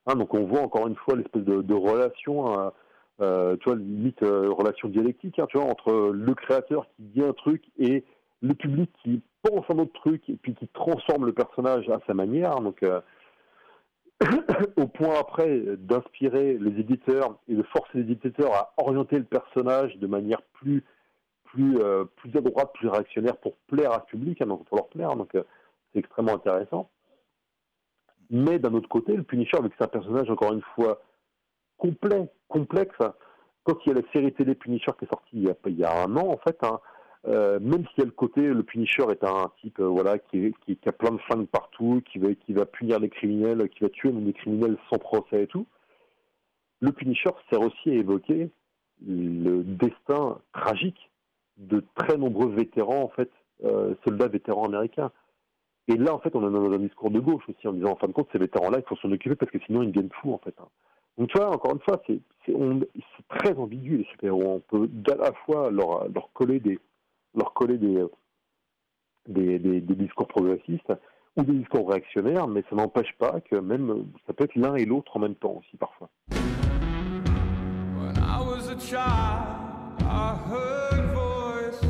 [0.07, 2.73] Hein, donc on voit encore une fois l'espèce de, de relation,
[3.19, 3.25] tu
[3.65, 8.05] vois, limite relation dialectique, hein, tu vois, entre le créateur qui dit un truc et
[8.43, 12.13] le public qui pense un autre truc et puis qui transforme le personnage à sa
[12.13, 12.55] manière.
[14.77, 19.97] au point après d'inspirer les éditeurs et de forcer les éditeurs à orienter le personnage
[19.97, 20.85] de manière plus
[21.45, 25.15] plus euh, plus plus réactionnaire pour plaire à ce public, hein, donc pour leur plaire.
[25.17, 25.45] Donc euh,
[25.93, 26.91] c'est extrêmement intéressant.
[28.31, 31.03] Mais d'un autre côté, le Punisher, avec c'est un personnage encore une fois
[31.77, 32.97] complet, complexe,
[33.65, 35.79] quand il y a la série télé Punisher qui est sortie il y a, il
[35.79, 36.81] y a un an en fait, hein,
[37.27, 40.53] euh, même y a le côté, le Punisher est un type euh, voilà qui,
[40.87, 44.35] a plein de flingues partout, qui va, punir les criminels, qui va tuer même les
[44.35, 45.67] criminels sans procès et tout.
[46.81, 48.51] Le Punisher sert aussi à évoquer
[49.07, 51.11] le destin tragique
[51.57, 53.31] de très nombreux vétérans en fait,
[53.65, 55.11] euh, soldats vétérans américains.
[55.89, 57.97] Et là en fait, on est dans un discours de gauche aussi en disant en
[57.97, 60.35] fin de compte ces vétérans-là, il faut s'en occuper parce que sinon ils deviennent fous
[60.35, 60.55] en fait.
[60.61, 60.69] hein.
[61.17, 62.21] Donc tu vois, encore une fois, c'est
[63.29, 64.43] très ambigu les super-héros.
[64.57, 66.79] On peut à la fois leur coller des
[67.35, 70.93] leur coller des, des, discours progressistes
[71.37, 74.85] ou des discours réactionnaires, mais ça n'empêche pas que même ça peut être l'un et
[74.85, 76.09] l'autre en même temps aussi parfois.
[76.31, 81.81] When I was a child, I heard voices.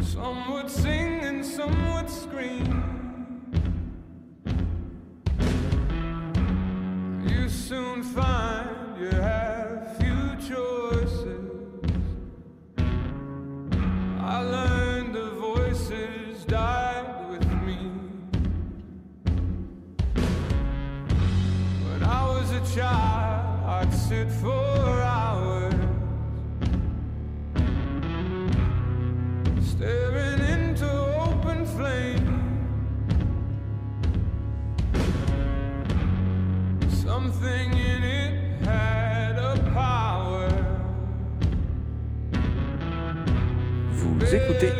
[0.00, 2.08] Some would sing and some would
[44.28, 44.72] Vous écoutez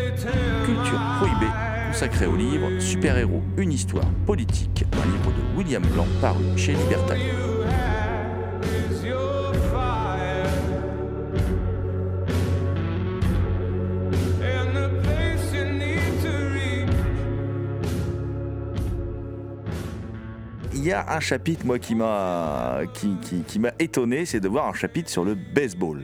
[0.66, 1.46] Culture Prohibée,
[1.88, 7.32] consacrée au livre Super-héros, une histoire politique, un livre de William Blanc paru chez Libertalia.
[20.88, 25.10] Y a un chapitre, moi, qui m'a qui, m'a étonné, c'est de voir un chapitre
[25.10, 26.02] sur le baseball.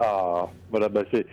[0.00, 1.26] Ah, voilà, bah c'est.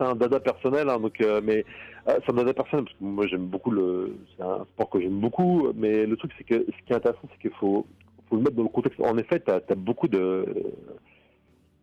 [0.00, 1.64] Un dada personnel, hein, donc, euh, mais
[2.08, 4.16] euh, c'est un dada personnel parce que moi j'aime beaucoup le.
[4.36, 7.50] Sport que j'aime beaucoup, mais le truc c'est que ce qui est intéressant, c'est qu'il
[7.58, 7.84] faut,
[8.30, 9.00] le mettre dans le contexte.
[9.00, 10.46] En effet, t'as as beaucoup de.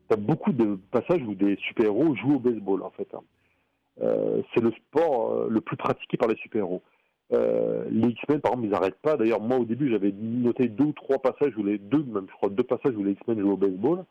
[0.07, 3.07] T'as beaucoup de passages où des super-héros jouent au baseball, en fait.
[3.13, 3.21] hein.
[4.01, 6.81] Euh, c'est le sport euh, le plus pratiqué par les super-héros.
[7.33, 9.15] Euh, les X-Men, par exemple, ils n'arrêtent pas.
[9.15, 12.33] D'ailleurs, moi, au début, j'avais noté deux ou trois passages où les deux, même je
[12.33, 14.05] crois, deux passages où les X-Men jouent au baseball.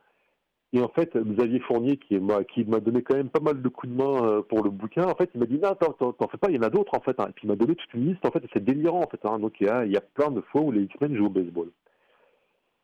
[0.72, 3.96] Et en fait, Xavier Fournier, qui m'a donné quand même pas mal de coups de
[3.96, 6.56] main euh, pour le bouquin, en fait, il m'a dit non, t'en fais pas, il
[6.56, 7.18] y en a d'autres en fait.
[7.18, 7.26] hein.
[7.28, 8.24] Et puis il m'a donné toute une liste.
[8.24, 9.20] En fait, c'est délirant en fait.
[9.24, 9.40] hein.
[9.40, 11.70] Donc il y a, plein de fois où les X-Men jouent au baseball.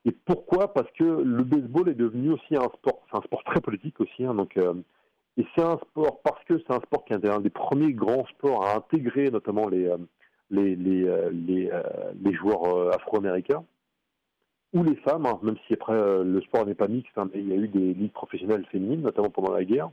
[0.05, 0.72] Et pourquoi?
[0.74, 3.03] Parce que le baseball est devenu aussi un sport.
[3.11, 4.24] C'est un sport très politique aussi.
[4.24, 4.34] hein.
[4.34, 4.74] donc euh,
[5.37, 8.26] et c'est un sport parce que c'est un sport qui est un des premiers grands
[8.26, 9.87] sports à intégrer notamment les
[10.53, 13.64] euh, euh, les joueurs euh, afro-américains
[14.72, 17.53] ou les femmes, hein, même si après le sport n'est pas mixte, hein, il y
[17.53, 19.90] a eu des ligues professionnelles féminines, notamment pendant la guerre.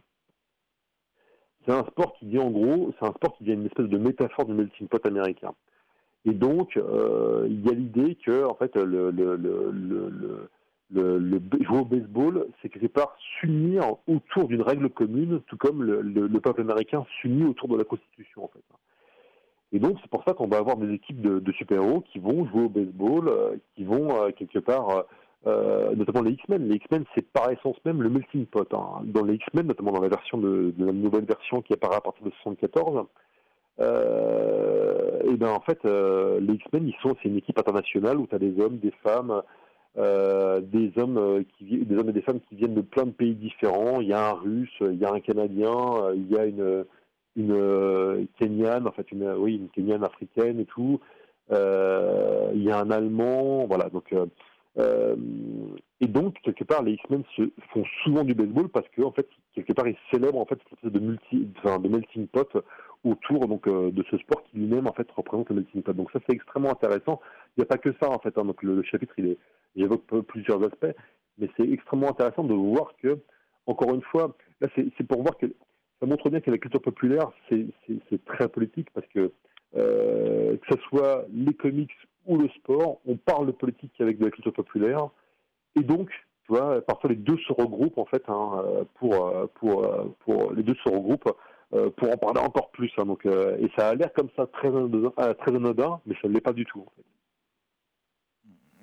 [1.66, 3.98] C'est un sport qui dit en gros, c'est un sport qui dit une espèce de
[3.98, 5.54] métaphore du melting pot américain.
[6.26, 10.50] Et donc, il y a l'idée que, en fait, le, le, le,
[10.92, 16.40] le, jouer au baseball, c'est quelque part s'unir autour d'une règle commune, tout comme le
[16.40, 18.64] peuple américain s'unit autour de la Constitution, en fait.
[19.74, 22.66] Et donc, c'est pour ça qu'on va avoir des équipes de, super-héros qui vont jouer
[22.66, 25.06] au baseball, euh, qui vont euh, quelque part,
[25.48, 26.68] euh, notamment les X-Men.
[26.70, 28.72] Les X-Men, c'est par essence même le melting pot.
[28.72, 29.02] hein.
[29.04, 32.24] Dans les X-Men, notamment dans la version de, la nouvelle version qui apparaît à partir
[32.24, 33.08] de 74,
[33.80, 38.36] euh, et ben en fait, les X-Men, ils sont, c'est une équipe internationale où tu
[38.36, 39.42] as des hommes, des femmes,
[39.96, 44.02] des hommes qui des hommes et des femmes qui viennent de plein de pays différents.
[44.02, 46.86] Il y a un Russe, il y a un Canadien, il y a une
[47.36, 51.00] une euh, Kenyane, en fait une oui une Kenyane africaine et tout.
[51.52, 53.90] Euh, il y a un Allemand, voilà.
[53.90, 54.26] Donc euh,
[54.80, 55.16] euh,
[56.02, 59.28] et donc quelque part les X-Men se font souvent du baseball parce que en fait
[59.54, 62.50] quelque part ils célèbrent en fait cette de de melting pot
[63.04, 65.94] autour donc euh, de ce sport qui lui-même en fait représente le melting pot.
[65.94, 67.22] Donc ça c'est extrêmement intéressant.
[67.56, 68.36] Il n'y a pas que ça en fait.
[68.38, 68.46] hein.
[68.46, 69.38] Donc le, chapitre il est
[69.76, 70.96] j'évoque plusieurs aspects,
[71.38, 73.20] mais c'est extrêmement intéressant de voir que
[73.68, 75.46] encore une fois là c'est pour voir que
[76.06, 79.32] montre bien que la culture populaire c'est très politique parce que
[79.76, 81.92] euh, que ce soit les comics
[82.26, 85.10] ou le sport, on parle de politique avec de la culture populaire,
[85.76, 88.64] et donc, tu vois, parfois les deux se regroupent en fait hein,
[88.96, 91.34] pour, pour, pour les deux se regroupent
[91.74, 92.92] euh, pour en parler encore plus.
[92.98, 93.06] hein.
[93.06, 96.34] donc, euh, et ça a l'air comme ça très anodin, très anodin mais ça ne
[96.34, 96.86] l'est pas du tout.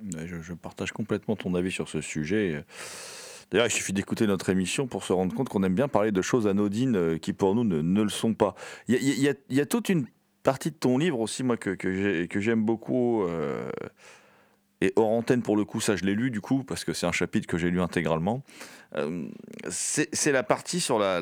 [0.03, 2.65] je partage complètement ton avis sur ce sujet.
[3.51, 6.23] D'ailleurs, il suffit d'écouter notre émission pour se rendre compte qu'on aime bien parler de
[6.23, 8.55] choses anodines euh, qui, pour nous, ne, ne le sont pas.
[8.89, 10.07] Il y a, y y toute une
[10.43, 13.25] partie de ton livre aussi, moi, que, que j'ai- que j'aime beaucoup.
[13.25, 13.69] euh,
[14.83, 17.05] et hors antenne, pour le coup, ça, je l'ai lu, du coup, parce que c'est
[17.05, 18.43] un chapitre que j'ai lu intégralement.
[18.97, 19.27] Euh,
[19.69, 21.21] c'est la partie sur la,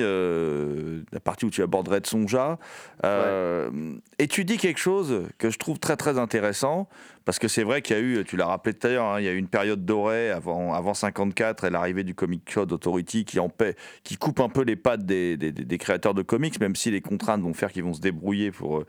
[0.00, 2.58] euh, la partie où tu aborderais de Sonja.
[3.04, 3.70] Euh,
[4.18, 6.88] Et tu dis quelque chose que je trouve très très intéressant,
[7.24, 9.20] parce que c'est vrai qu'il y a eu, tu l'as rappelé tout à l'heure, hein,
[9.20, 12.72] il y a eu une période dorée avant, avant 54 et l'arrivée du Comic Code
[12.72, 16.14] Authority qui, en paie, qui coupe un peu les pattes des, des- des- des créateurs
[16.14, 18.86] de comics, même si les contraintes vont faire qu'ils vont se débrouiller pour, euh,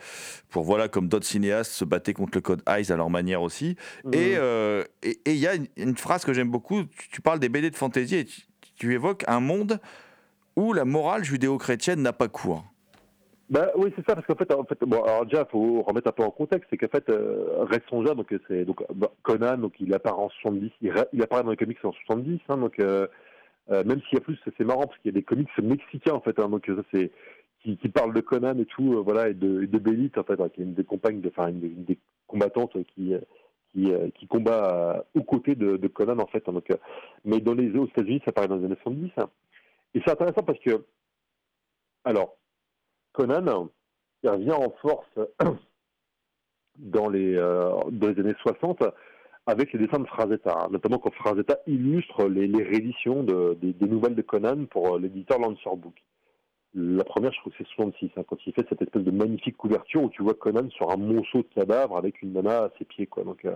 [0.50, 3.76] pour voilà, comme d'autres cinéastes, se battaient contre le code ICE à leur manière aussi.
[4.14, 7.22] Et euh, et- et il y a une, une phrase que j'aime beaucoup, tu, tu
[7.22, 8.42] parles des BD de fantasy et tu,
[8.76, 9.80] tu évoques un monde
[10.56, 12.64] où la morale judéo-chrétienne n'a pas cours.
[13.50, 16.14] Bah oui, c'est ça, parce qu'en fait, en fait, bon, alors déjà, faut remettre un
[16.14, 19.74] peu en contexte, c'est qu'en fait, euh, Red Sonja, donc c'est donc bah, Conan, donc
[19.80, 22.80] il apparaît en 70, il, ra- il apparaît dans les comics en 70, hein, donc
[22.80, 23.06] euh,
[23.72, 26.14] euh, même s'il y a plus, c'est marrant parce qu'il y a des comics mexicains
[26.14, 27.12] en fait, hein, donc ça c'est
[27.62, 30.54] qui, qui parlent de Conan et tout, euh, voilà, et de, et de en fait,
[30.54, 33.20] qui est une des compagnes, de, enfin une, une des combattantes qui euh,
[33.74, 36.70] qui, qui combat aux côtés de, de Conan en fait, hein, donc,
[37.26, 39.30] mais dans les aux États-Unis, ça apparaît dans les années 70, hein.
[39.96, 40.86] et c'est intéressant parce que
[42.06, 42.38] alors
[43.14, 43.70] Conan,
[44.24, 45.20] revient en force
[46.78, 48.84] dans les, euh, dans les années 60
[49.46, 53.88] avec les dessins de Frazetta, hein, notamment quand Frazetta illustre les, les rééditions de- des,
[53.88, 55.96] nouvelles de Conan pour euh, l'éditeur Lancer Book.
[56.74, 59.58] La première, je trouve que c'est 66, hein, quand il fait cette espèce de magnifique
[59.58, 62.86] couverture où tu vois Conan sur un monceau de cadavres avec une nana à ses
[62.86, 63.08] pieds.
[63.24, 63.54] Donc, euh,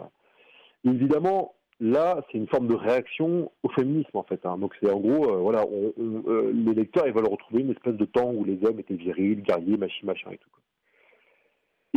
[0.84, 4.46] évidemment, là, c'est une forme de réaction au féminisme, en fait.
[4.46, 4.58] hein.
[4.58, 5.94] Donc, c'est en gros, euh, voilà, on-
[6.28, 9.42] euh, les lecteurs, ils veulent retrouver une espèce de temps où les hommes étaient virils,
[9.42, 10.50] guerriers, machin, machin et tout.
[10.50, 10.62] quoi.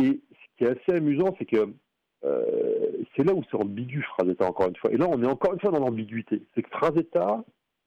[0.05, 1.73] Et ce qui est assez amusant, c'est que
[2.23, 4.91] euh, c'est là où c'est ambigu, Frazetta, encore une fois.
[4.91, 6.43] Et là, on est encore une fois dans l'ambiguïté.
[6.53, 7.43] C'est que Frazetta,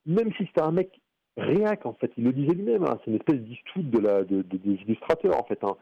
[0.06, 1.00] même si c'était un mec
[1.36, 5.38] réac, en fait, il le disait lui-même, hein, c'est une espèce d'histoire de- des illustrateurs,
[5.40, 5.62] en fait.
[5.62, 5.76] hein.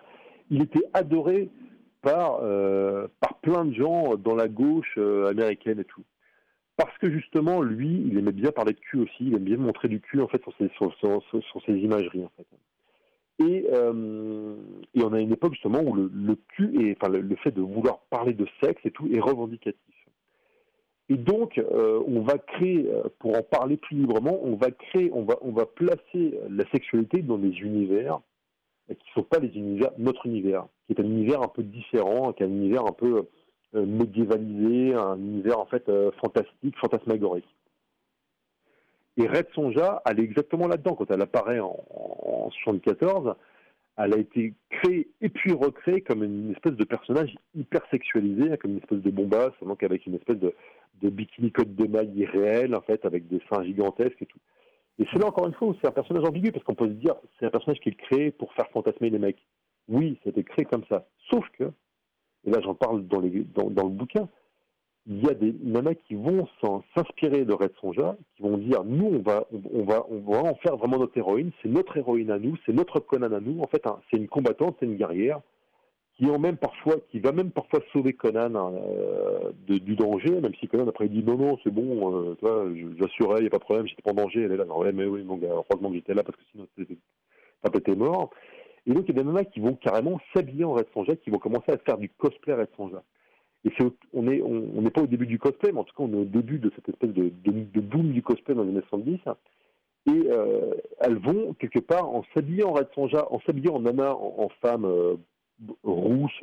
[0.51, 1.49] Il était adoré
[2.03, 6.05] par, euh, par plein de gens dans la gauche euh, américaine et tout.
[6.77, 9.89] Parce que justement, lui, il aimait bien parler de cul aussi, il aime bien montrer
[9.89, 12.47] du cul, en fait, sur ses, sur, sur- ses imageries, en fait.
[13.39, 14.57] Et, euh,
[14.95, 18.01] et on a une époque justement où le, cul et enfin le, fait de vouloir
[18.11, 19.79] parler de sexe et tout est revendicatif.
[21.09, 22.89] Et donc on va créer,
[23.19, 27.23] pour en parler plus librement, on va créer, on va on va placer la sexualité
[27.23, 28.21] dans des univers
[28.95, 32.33] qui ne sont pas les univers, notre univers, qui est un univers un peu différent,
[32.33, 33.27] qui est un univers un peu
[33.75, 37.49] euh, médiévalisé, un univers en fait euh, fantastique, fantasmagorique.
[39.17, 40.95] Et Red Sonja, elle est exactement là-dedans.
[40.95, 43.35] Quand elle apparaît en, en 74,
[43.99, 48.73] elle a été créée et puis recréée comme une espèce de personnage hyper sexualisé, comme
[48.73, 50.55] une espèce de bombasse, donc avec une espèce de,
[51.03, 54.39] de bikini code de maille irréel, en fait, avec des seins gigantesques et tout.
[54.99, 56.93] Et c'est là encore une fois où c'est un personnage ambigu, parce qu'on peut se
[56.93, 59.45] dire, c'est un personnage qui est créé pour faire fantasmer les mecs.
[59.89, 61.07] Oui, c'était créé comme ça.
[61.31, 61.65] Sauf que,
[62.45, 64.29] et là j'en parle dans, le bouquin,
[65.07, 66.47] il y a des nanas qui vont
[66.95, 70.55] s'inspirer de Red Sonja, qui vont dire nous on va on va on va en
[70.57, 73.61] faire vraiment notre héroïne, c'est notre héroïne à nous, c'est notre Conan à nous.
[73.61, 75.41] En fait, hein, c'est une combattante, c'est une guerrière
[76.23, 80.55] qui en même parfois qui va même parfois sauver Conan hein, euh, du danger, même
[80.61, 82.67] si Conan après il dit non non c'est bon, euh, toi
[83.01, 84.43] j'assurais, il y a pas de problème, j'étais pas en danger.
[84.43, 86.45] Elle est là, non, ouais mais oui mon gars, heureusement que j'étais là parce que
[86.53, 86.67] sinon
[87.63, 88.31] t'as pété mort.
[88.87, 91.31] Et donc il y a des nanas qui vont carrément s'habiller en Red Sonja, qui
[91.31, 93.03] vont commencer à faire du cosplay Red Sonja.
[93.65, 93.71] Et
[94.13, 96.13] on est on on n'est pas au début du cosplay, mais en tout cas on
[96.13, 99.19] est au début de cette espèce de, boom du cosplay dans les années 70.
[100.07, 104.15] Et euh, elles vont quelque part en s'habillant en Red Sonja, en s'habillant en nana,
[104.15, 105.17] en, en femme euh,
[105.63, 106.41] b- rousse,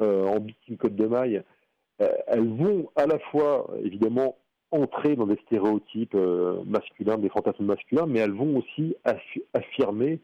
[0.00, 1.42] euh, en bikini côte de maille,
[2.00, 4.36] euh, elles vont à la fois, évidemment,
[4.70, 10.20] entrer dans des stéréotypes euh, masculins, des fantasmes masculins, mais elles vont aussi affi- affirmer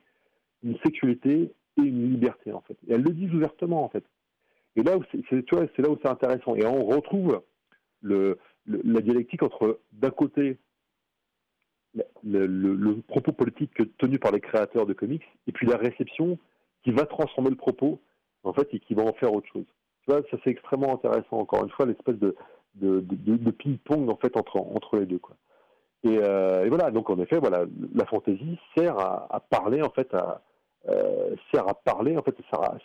[0.64, 2.76] une sexualité et une liberté, en fait.
[2.88, 4.04] Et elles le disent ouvertement, en fait.
[4.76, 6.54] Et là, c'est, c'est- là où c'est intéressant.
[6.56, 7.42] Et on retrouve
[8.02, 10.58] la dialectique entre, d'un côté,
[12.24, 16.38] le- le propos politique tenu par les créateurs de comics, et puis la réception
[16.84, 18.00] qui va transformer le propos,
[18.44, 19.66] en fait, et qui va en faire autre chose.
[20.04, 22.34] Tu vois, ça c'est extrêmement intéressant, encore une fois, l'espèce de,
[23.58, 25.20] ping-pong, en fait, entre, entre les deux,
[26.06, 27.64] euh, et voilà, donc en effet, voilà,
[27.94, 30.42] la fantaisie sert à, parler, en fait, à,
[30.88, 32.36] euh, sert à parler, en fait,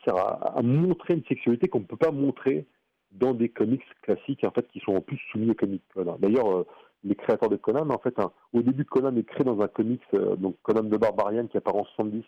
[0.03, 2.65] sert à, montrer une sexualité qu'on ne peut pas montrer
[3.11, 5.83] dans des comics classiques, en fait, qui sont en plus soumis aux comics.
[6.19, 6.67] D'ailleurs, euh,
[7.05, 10.03] les créateurs de Conan, en fait, hein, au début, Conan est créé dans un comics,
[10.37, 12.23] donc Conan de Barbarian, qui apparaît en 70,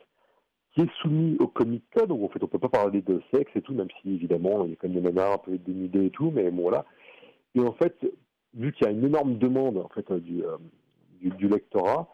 [0.78, 3.52] qui est soumis au comic code, donc en fait, on peut pas parler de sexe
[3.56, 6.06] et tout, même si, évidemment, il y a quand même des nanas un peu dénudées
[6.06, 6.86] et tout, mais bon, voilà.
[7.56, 7.96] Et en fait,
[8.54, 10.58] vu qu'il y a une énorme demande, en fait, euh, du, euh,
[11.20, 12.08] du, lectorat,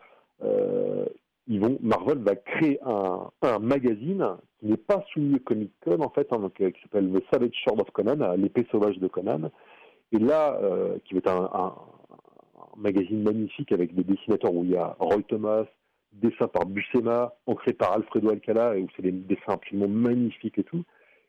[0.44, 1.06] euh,
[1.82, 4.26] Marvel va créer un, magazine
[4.60, 7.82] qui n'est pas soumis au Comic Con, en fait, hein, qui s'appelle The Savage Sword
[7.82, 9.52] of Conan, l'épée sauvage de Conan.
[10.14, 10.58] Et là,
[11.04, 11.76] qui va être un
[12.78, 15.66] magazine magnifique avec des dessinateurs où il y a Roy Thomas,
[16.14, 20.64] dessins par Buscema, ancré par Alfredo Alcala, et où c'est des dessins absolument magnifiques et
[20.64, 20.84] tout.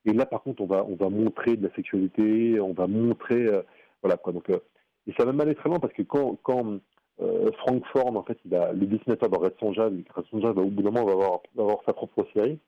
[0.04, 3.46] Et là, par contre, on va, on va montrer de la sexualité, on va montrer,
[3.46, 3.62] euh,
[4.02, 4.32] voilà quoi.
[4.32, 4.58] Donc, euh,
[5.06, 6.78] et ça va même aller très loin parce que quand, quand
[7.22, 10.82] euh, Frank Forn, en fait, le dessinateur de Red Sonja, Red Sonja, va, au bout
[10.82, 12.58] d'un moment, va avoir, va avoir sa propre série.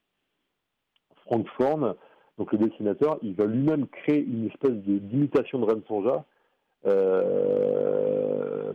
[1.26, 1.94] Frank Forn,
[2.38, 6.24] donc le dessinateur, il va lui-même créer une espèce de- d'imitation de Red Sonja,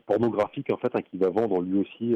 [0.06, 2.16] pornographique, en fait, hein, qu'il va vendre lui aussi,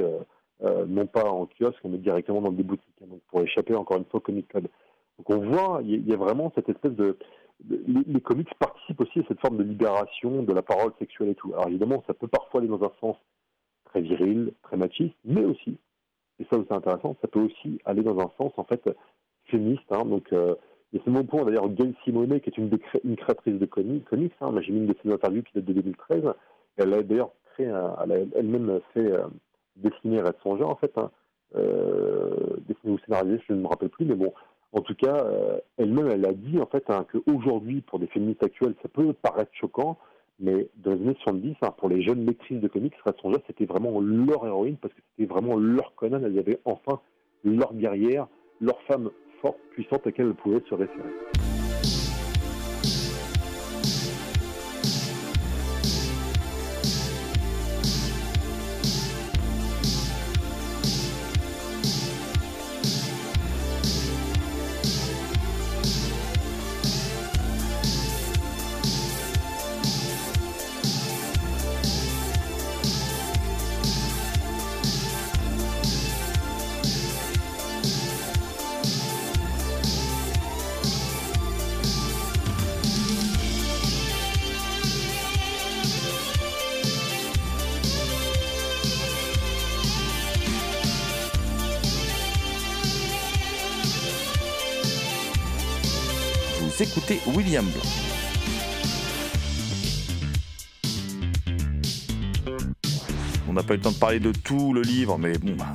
[0.64, 3.98] euh, non pas en kiosque, mais directement dans des boutiques, hein, donc pour échapper encore
[3.98, 4.70] une fois au Comic Code.
[5.18, 7.18] Donc on voit, il y, a- vraiment cette espèce de,
[7.70, 11.36] les, les comics participent aussi à cette forme de libération de la parole sexuelle et
[11.36, 11.54] tout.
[11.54, 13.18] Alors évidemment, ça peut parfois aller dans un sens
[13.86, 15.78] très viril, très machiste, mais aussi,
[16.40, 18.90] et ça c'est intéressant, ça peut aussi aller dans un sens en fait
[19.46, 19.86] féministe.
[19.92, 20.56] Hein, donc euh,
[20.92, 22.70] il y a ce moment pour d'ailleurs Gail Simone, qui est une,
[23.18, 26.24] créatrice de comics, comics hein, j'ai mis une de ses interviews qui date de 2013.
[26.78, 27.68] Elle a d'ailleurs créé,
[28.36, 29.28] elle-même fait euh,
[29.76, 31.12] dessiner Red Sonja en fait, hein,
[31.56, 34.34] euh, dessiné ou scénarisé, je ne me rappelle plus, mais bon,
[34.74, 38.44] en tout cas, euh, elle-même, elle a dit en fait hein, qu'aujourd'hui, pour des féministes
[38.44, 39.98] actuelles, ça peut paraître choquant,
[40.40, 43.66] mais dans les années 70, hein, pour les jeunes lectrices de comics, Red Sonja, c'était
[43.66, 47.00] vraiment leur héroïne, parce que c'était vraiment leur Conan, elles avaient enfin
[47.44, 48.28] leur guerrière,
[48.60, 49.12] leur femme
[49.42, 51.55] forte, puissante, à laquelle elles pouvaient se référer.
[103.86, 105.68] De parler de tout le livre, mais bon, bah,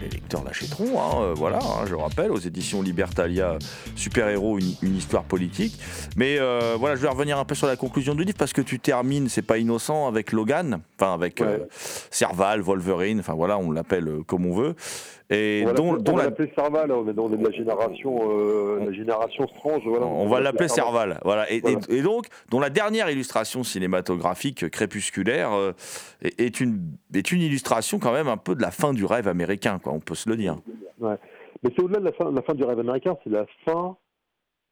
[0.00, 1.00] les lecteurs l'achèteront.
[1.00, 3.56] hein, euh, voilà, hein, je rappelle, aux éditions Libertalia,
[3.94, 5.78] super-héros, une, une histoire politique.
[6.16, 8.62] Mais euh, voilà, je vais revenir un peu sur la conclusion du livre parce que
[8.62, 11.58] tu termines, c'est pas innocent, avec Logan, enfin avec euh.
[11.70, 14.74] Serval, Wolverine, enfin voilà, on l'appelle euh, comme on veut.
[15.30, 17.44] Et on va dont, on va la l'appeler Serval, on est dans on est de
[17.44, 19.82] la génération, euh, la génération Strange.
[19.86, 20.04] Voilà.
[20.06, 21.18] on va l'appeler Serval.
[21.24, 21.50] Voilà.
[21.50, 21.78] Et, et- Voilà.
[21.88, 25.72] et donc, dont la dernière illustration cinématographique crépusculaire euh,
[26.22, 26.80] est, une,
[27.14, 30.00] est une illustration quand même un peu de la fin du rêve américain, quoi, on
[30.00, 30.56] peut se le dire.
[31.00, 33.96] Mais c'est au-delà de la fin, la fin du rêve américain, c'est la fin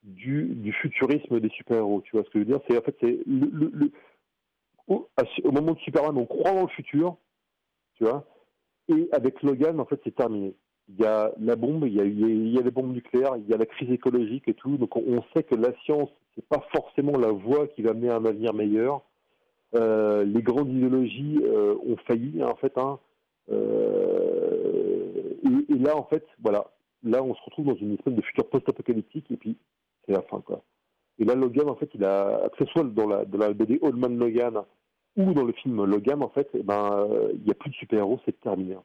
[0.02, 2.02] du, du futurisme des super-héros.
[2.04, 2.60] Tu vois ce que je veux dire?
[2.68, 3.90] C'est en fait, c'est le-
[4.90, 7.16] au, moment de Superman, on croit dans le futur,
[7.94, 8.24] tu vois.
[8.88, 10.54] Et avec Logan, en fait, c'est terminé.
[10.88, 13.66] Il y a la bombe, il y a, les bombes nucléaires, il y a la
[13.66, 14.76] crise écologique et tout.
[14.76, 18.16] Donc on, sait que la science, c'est pas forcément la voie qui va mener à
[18.16, 19.02] un avenir meilleur.
[19.76, 22.76] Euh, les grandes idéologies euh, ont failli, en fait.
[22.76, 22.98] Hein.
[23.52, 25.20] Euh,
[25.68, 26.72] et, là, en fait, voilà,
[27.04, 29.56] là, on se retrouve dans une espèce de futur post-apocalyptique, et puis
[30.04, 30.64] c'est la fin, quoi.
[31.20, 34.18] Et là, Logan, en fait, il a, que ce soit dans la, BD Old Man
[34.18, 34.64] Logan
[35.16, 37.74] ou dans le film Logan, en fait, eh ben, euh, il n'y a plus de
[37.76, 38.76] super-héros, c'est terminé.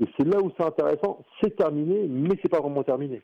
[0.00, 3.22] Et c'est là où c'est intéressant, c'est terminé, mais c'est pas vraiment terminé.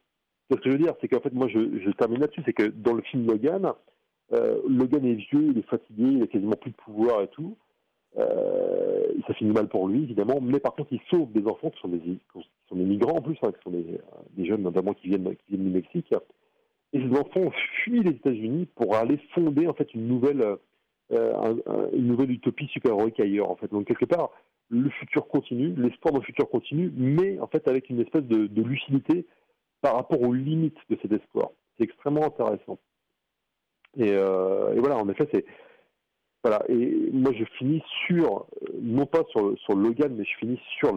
[0.50, 2.94] Ce que je veux dire, c'est qu'en fait, moi, je, termine là-dessus, c'est que dans
[2.94, 3.72] le film Logan,
[4.32, 7.56] Euh, Logan est vieux, il est fatigué, il a quasiment plus de pouvoir et tout.
[8.16, 10.38] Euh, ça finit mal pour lui, évidemment.
[10.40, 13.62] Mais par contre, il sauve des enfants qui sont des, migrants en plus, hein, qui
[13.64, 13.98] sont des,
[14.36, 16.14] des jeunes notamment qui viennent, qui viennent du Mexique.
[16.92, 17.50] Et ces enfants
[17.82, 20.56] fuient les États-Unis pour aller fonder en fait une nouvelle, euh,
[21.12, 23.50] un- une nouvelle utopie super-héroïque ailleurs.
[23.50, 23.70] En fait.
[23.70, 24.30] Donc quelque part,
[24.70, 29.26] le futur continue, l'espoir le futur continue, mais en fait avec une espèce de, lucidité
[29.82, 31.50] par rapport aux limites de cet espoir.
[31.76, 32.78] C'est extrêmement intéressant.
[33.96, 35.44] Et, euh, voilà, en effet, c'est
[36.44, 36.62] voilà.
[36.68, 40.94] Et moi, je finis sur euh, non pas sur, Logan, mais je finis sur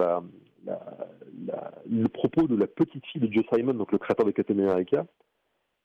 [1.89, 5.05] le propos de la petite fille de Joe Simon, donc le créateur de Captain America,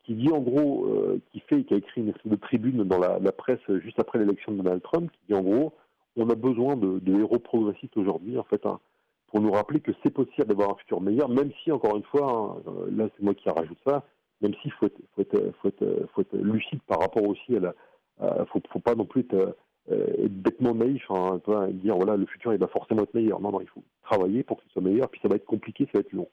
[0.09, 2.99] qui dit en gros, euh, qui fait, qui a écrit une espèce de tribune dans
[2.99, 5.75] la, presse euh, juste après l'élection de Donald Trump, qui dit en gros,
[6.17, 8.81] on a besoin de, héros progressistes aujourd'hui, en fait, hein,
[9.27, 12.33] pour nous rappeler que c'est possible d'avoir un futur meilleur, même si, encore une fois,
[12.33, 14.03] hein, euh, là c'est moi qui rajoute ça,
[14.41, 17.75] même s'il faut être, lucide par rapport aussi à la...
[18.19, 19.57] à- faut, faut pas non plus être,
[19.91, 21.39] être bêtement naïf, hein,
[21.69, 23.41] et dire voilà, le futur il va forcément être meilleur.
[23.41, 25.85] Non, non, il faut travailler pour que ce soit meilleur, puis ça va être compliqué,
[25.85, 26.29] ça va être long.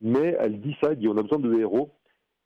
[0.00, 1.90] Mais elle dit ça, elle dit on a besoin de héros,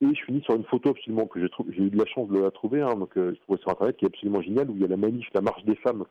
[0.00, 2.50] et je finis sur une photo absolument que j'ai eu de la chance de la
[2.50, 4.88] trouver, hein, donc euh, je sur internet qui est absolument géniale, où il y a
[4.88, 6.04] la manif, la marche des femmes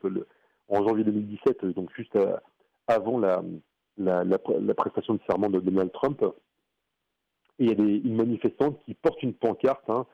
[0.68, 2.42] en janvier 2017, euh, donc juste à-
[2.86, 3.42] avant la,
[3.96, 6.22] la, prestation de serment de Donald Trump.
[7.58, 10.06] Et il y a des, une manifestante qui porte une pancarte hein,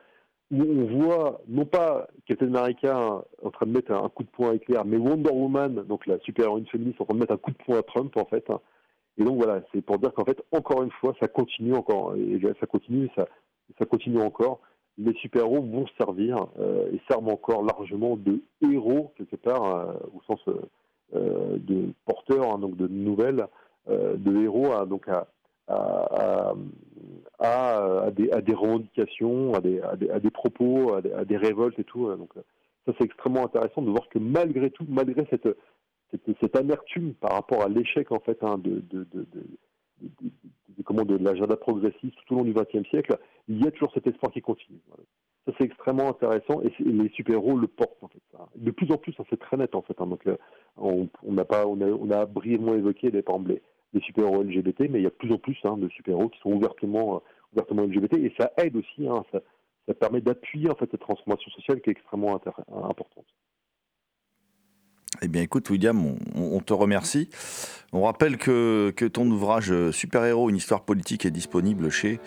[0.51, 4.51] où on voit non pas Captain America en train de mettre un coup de poing
[4.51, 7.51] à éclair, mais Wonder Woman, donc la super-héroïne féministe, en train de mettre un coup
[7.51, 8.49] de poing à Trump en fait.
[8.49, 8.61] hein.
[9.17, 12.13] Et donc voilà, c'est pour dire qu'en fait, encore une fois, ça continue encore,
[12.59, 13.27] ça continue, ça,
[13.77, 14.59] ça continue encore.
[14.97, 20.21] Les super-héros vont servir euh, et servent encore largement de héros quelque part, euh, au
[20.23, 20.39] sens
[21.13, 23.47] euh, de porteurs, hein, donc de nouvelles,
[23.87, 25.07] de héros à, donc
[27.39, 32.07] à, des, revendications, à des, propos, à des, révoltes et tout.
[32.07, 32.33] euh, Donc
[32.85, 37.67] ça c'est extrêmement intéressant de voir que malgré tout, malgré cette, amertume par rapport à
[37.69, 38.83] l'échec en fait hein, de-
[40.83, 44.07] comment de l'agenda progressiste tout au long du XXe siècle, il y a toujours cet
[44.07, 44.79] espoir qui continue.
[45.45, 48.21] Ça c'est extrêmement intéressant et, les super-héros le portent en fait.
[48.55, 49.99] De plus en plus, hein, c'est très net en fait.
[49.99, 50.07] hein.
[50.07, 50.37] donc euh,
[50.77, 53.61] on on n'a pas, on a, on a brièvement évoqué les, par exemple,
[53.93, 56.39] les, super-héros LGBT, mais il y a de plus en plus hein, de super-héros qui
[56.39, 57.19] sont ouvertement, euh,
[57.53, 59.07] ouvertement LGBT et ça aide aussi.
[59.07, 59.41] hein, ça,
[59.99, 63.25] permet d'appuyer en fait cette transformation sociale qui est extrêmement importante.
[65.21, 67.29] Eh bien, écoute, William, on, on te remercie.
[67.93, 72.19] On rappelle que, que ton ouvrage euh, Super-héros, une histoire politique est disponible chez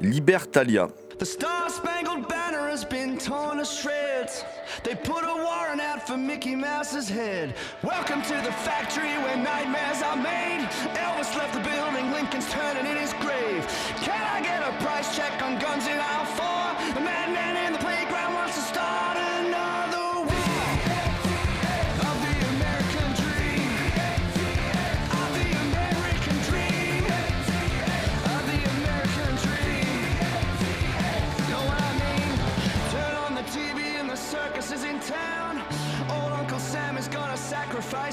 [0.00, 0.88] Libertalia.
[1.18, 4.44] The Star Spangled Banner has been torn to shreds.
[4.84, 7.54] They put a warrant out for Mickey Mouse's head.
[7.82, 10.68] Welcome to the factory where nightmares are made.
[10.94, 13.64] Elvis left the building, Lincoln's turning in his grave.
[14.02, 16.94] Can I get a price check on guns in aisle four?
[16.94, 17.65] The madman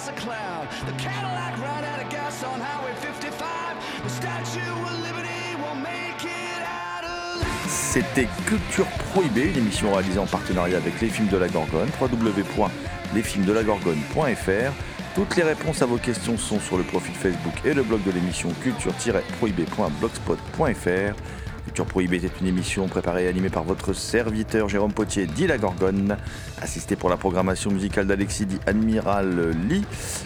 [0.03, 0.67] sacrifice a clown.
[0.85, 3.77] The Cadillac ran out of gas on Highway 55.
[4.03, 7.67] The Statue of Liberty will make it out alive.
[7.67, 14.73] C'était Culture Prohibée, une émission réalisée en partenariat avec les films de la Gorgone, www.lesfilmsdelagorgone.fr.
[15.15, 18.11] Toutes les réponses à vos questions sont sur le profil Facebook et le blog de
[18.11, 21.42] l'émission culture-prohibée.blogspot.fr.
[21.65, 25.57] Culture Prohibée est une émission préparée et animée par votre serviteur Jérôme Potier, dit la
[25.57, 26.17] Gorgone,
[26.61, 29.83] assisté pour la programmation musicale d'Alexis dit Admiral Lee.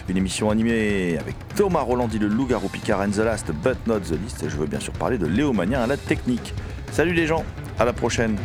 [0.08, 4.00] Une émission animée avec Thomas Roland dit le loup-garou Picard and the Last but not
[4.00, 4.14] the.
[4.44, 6.54] Et je veux bien sûr parler de Léo à la technique.
[6.90, 7.44] Salut les gens,
[7.78, 8.36] à la prochaine.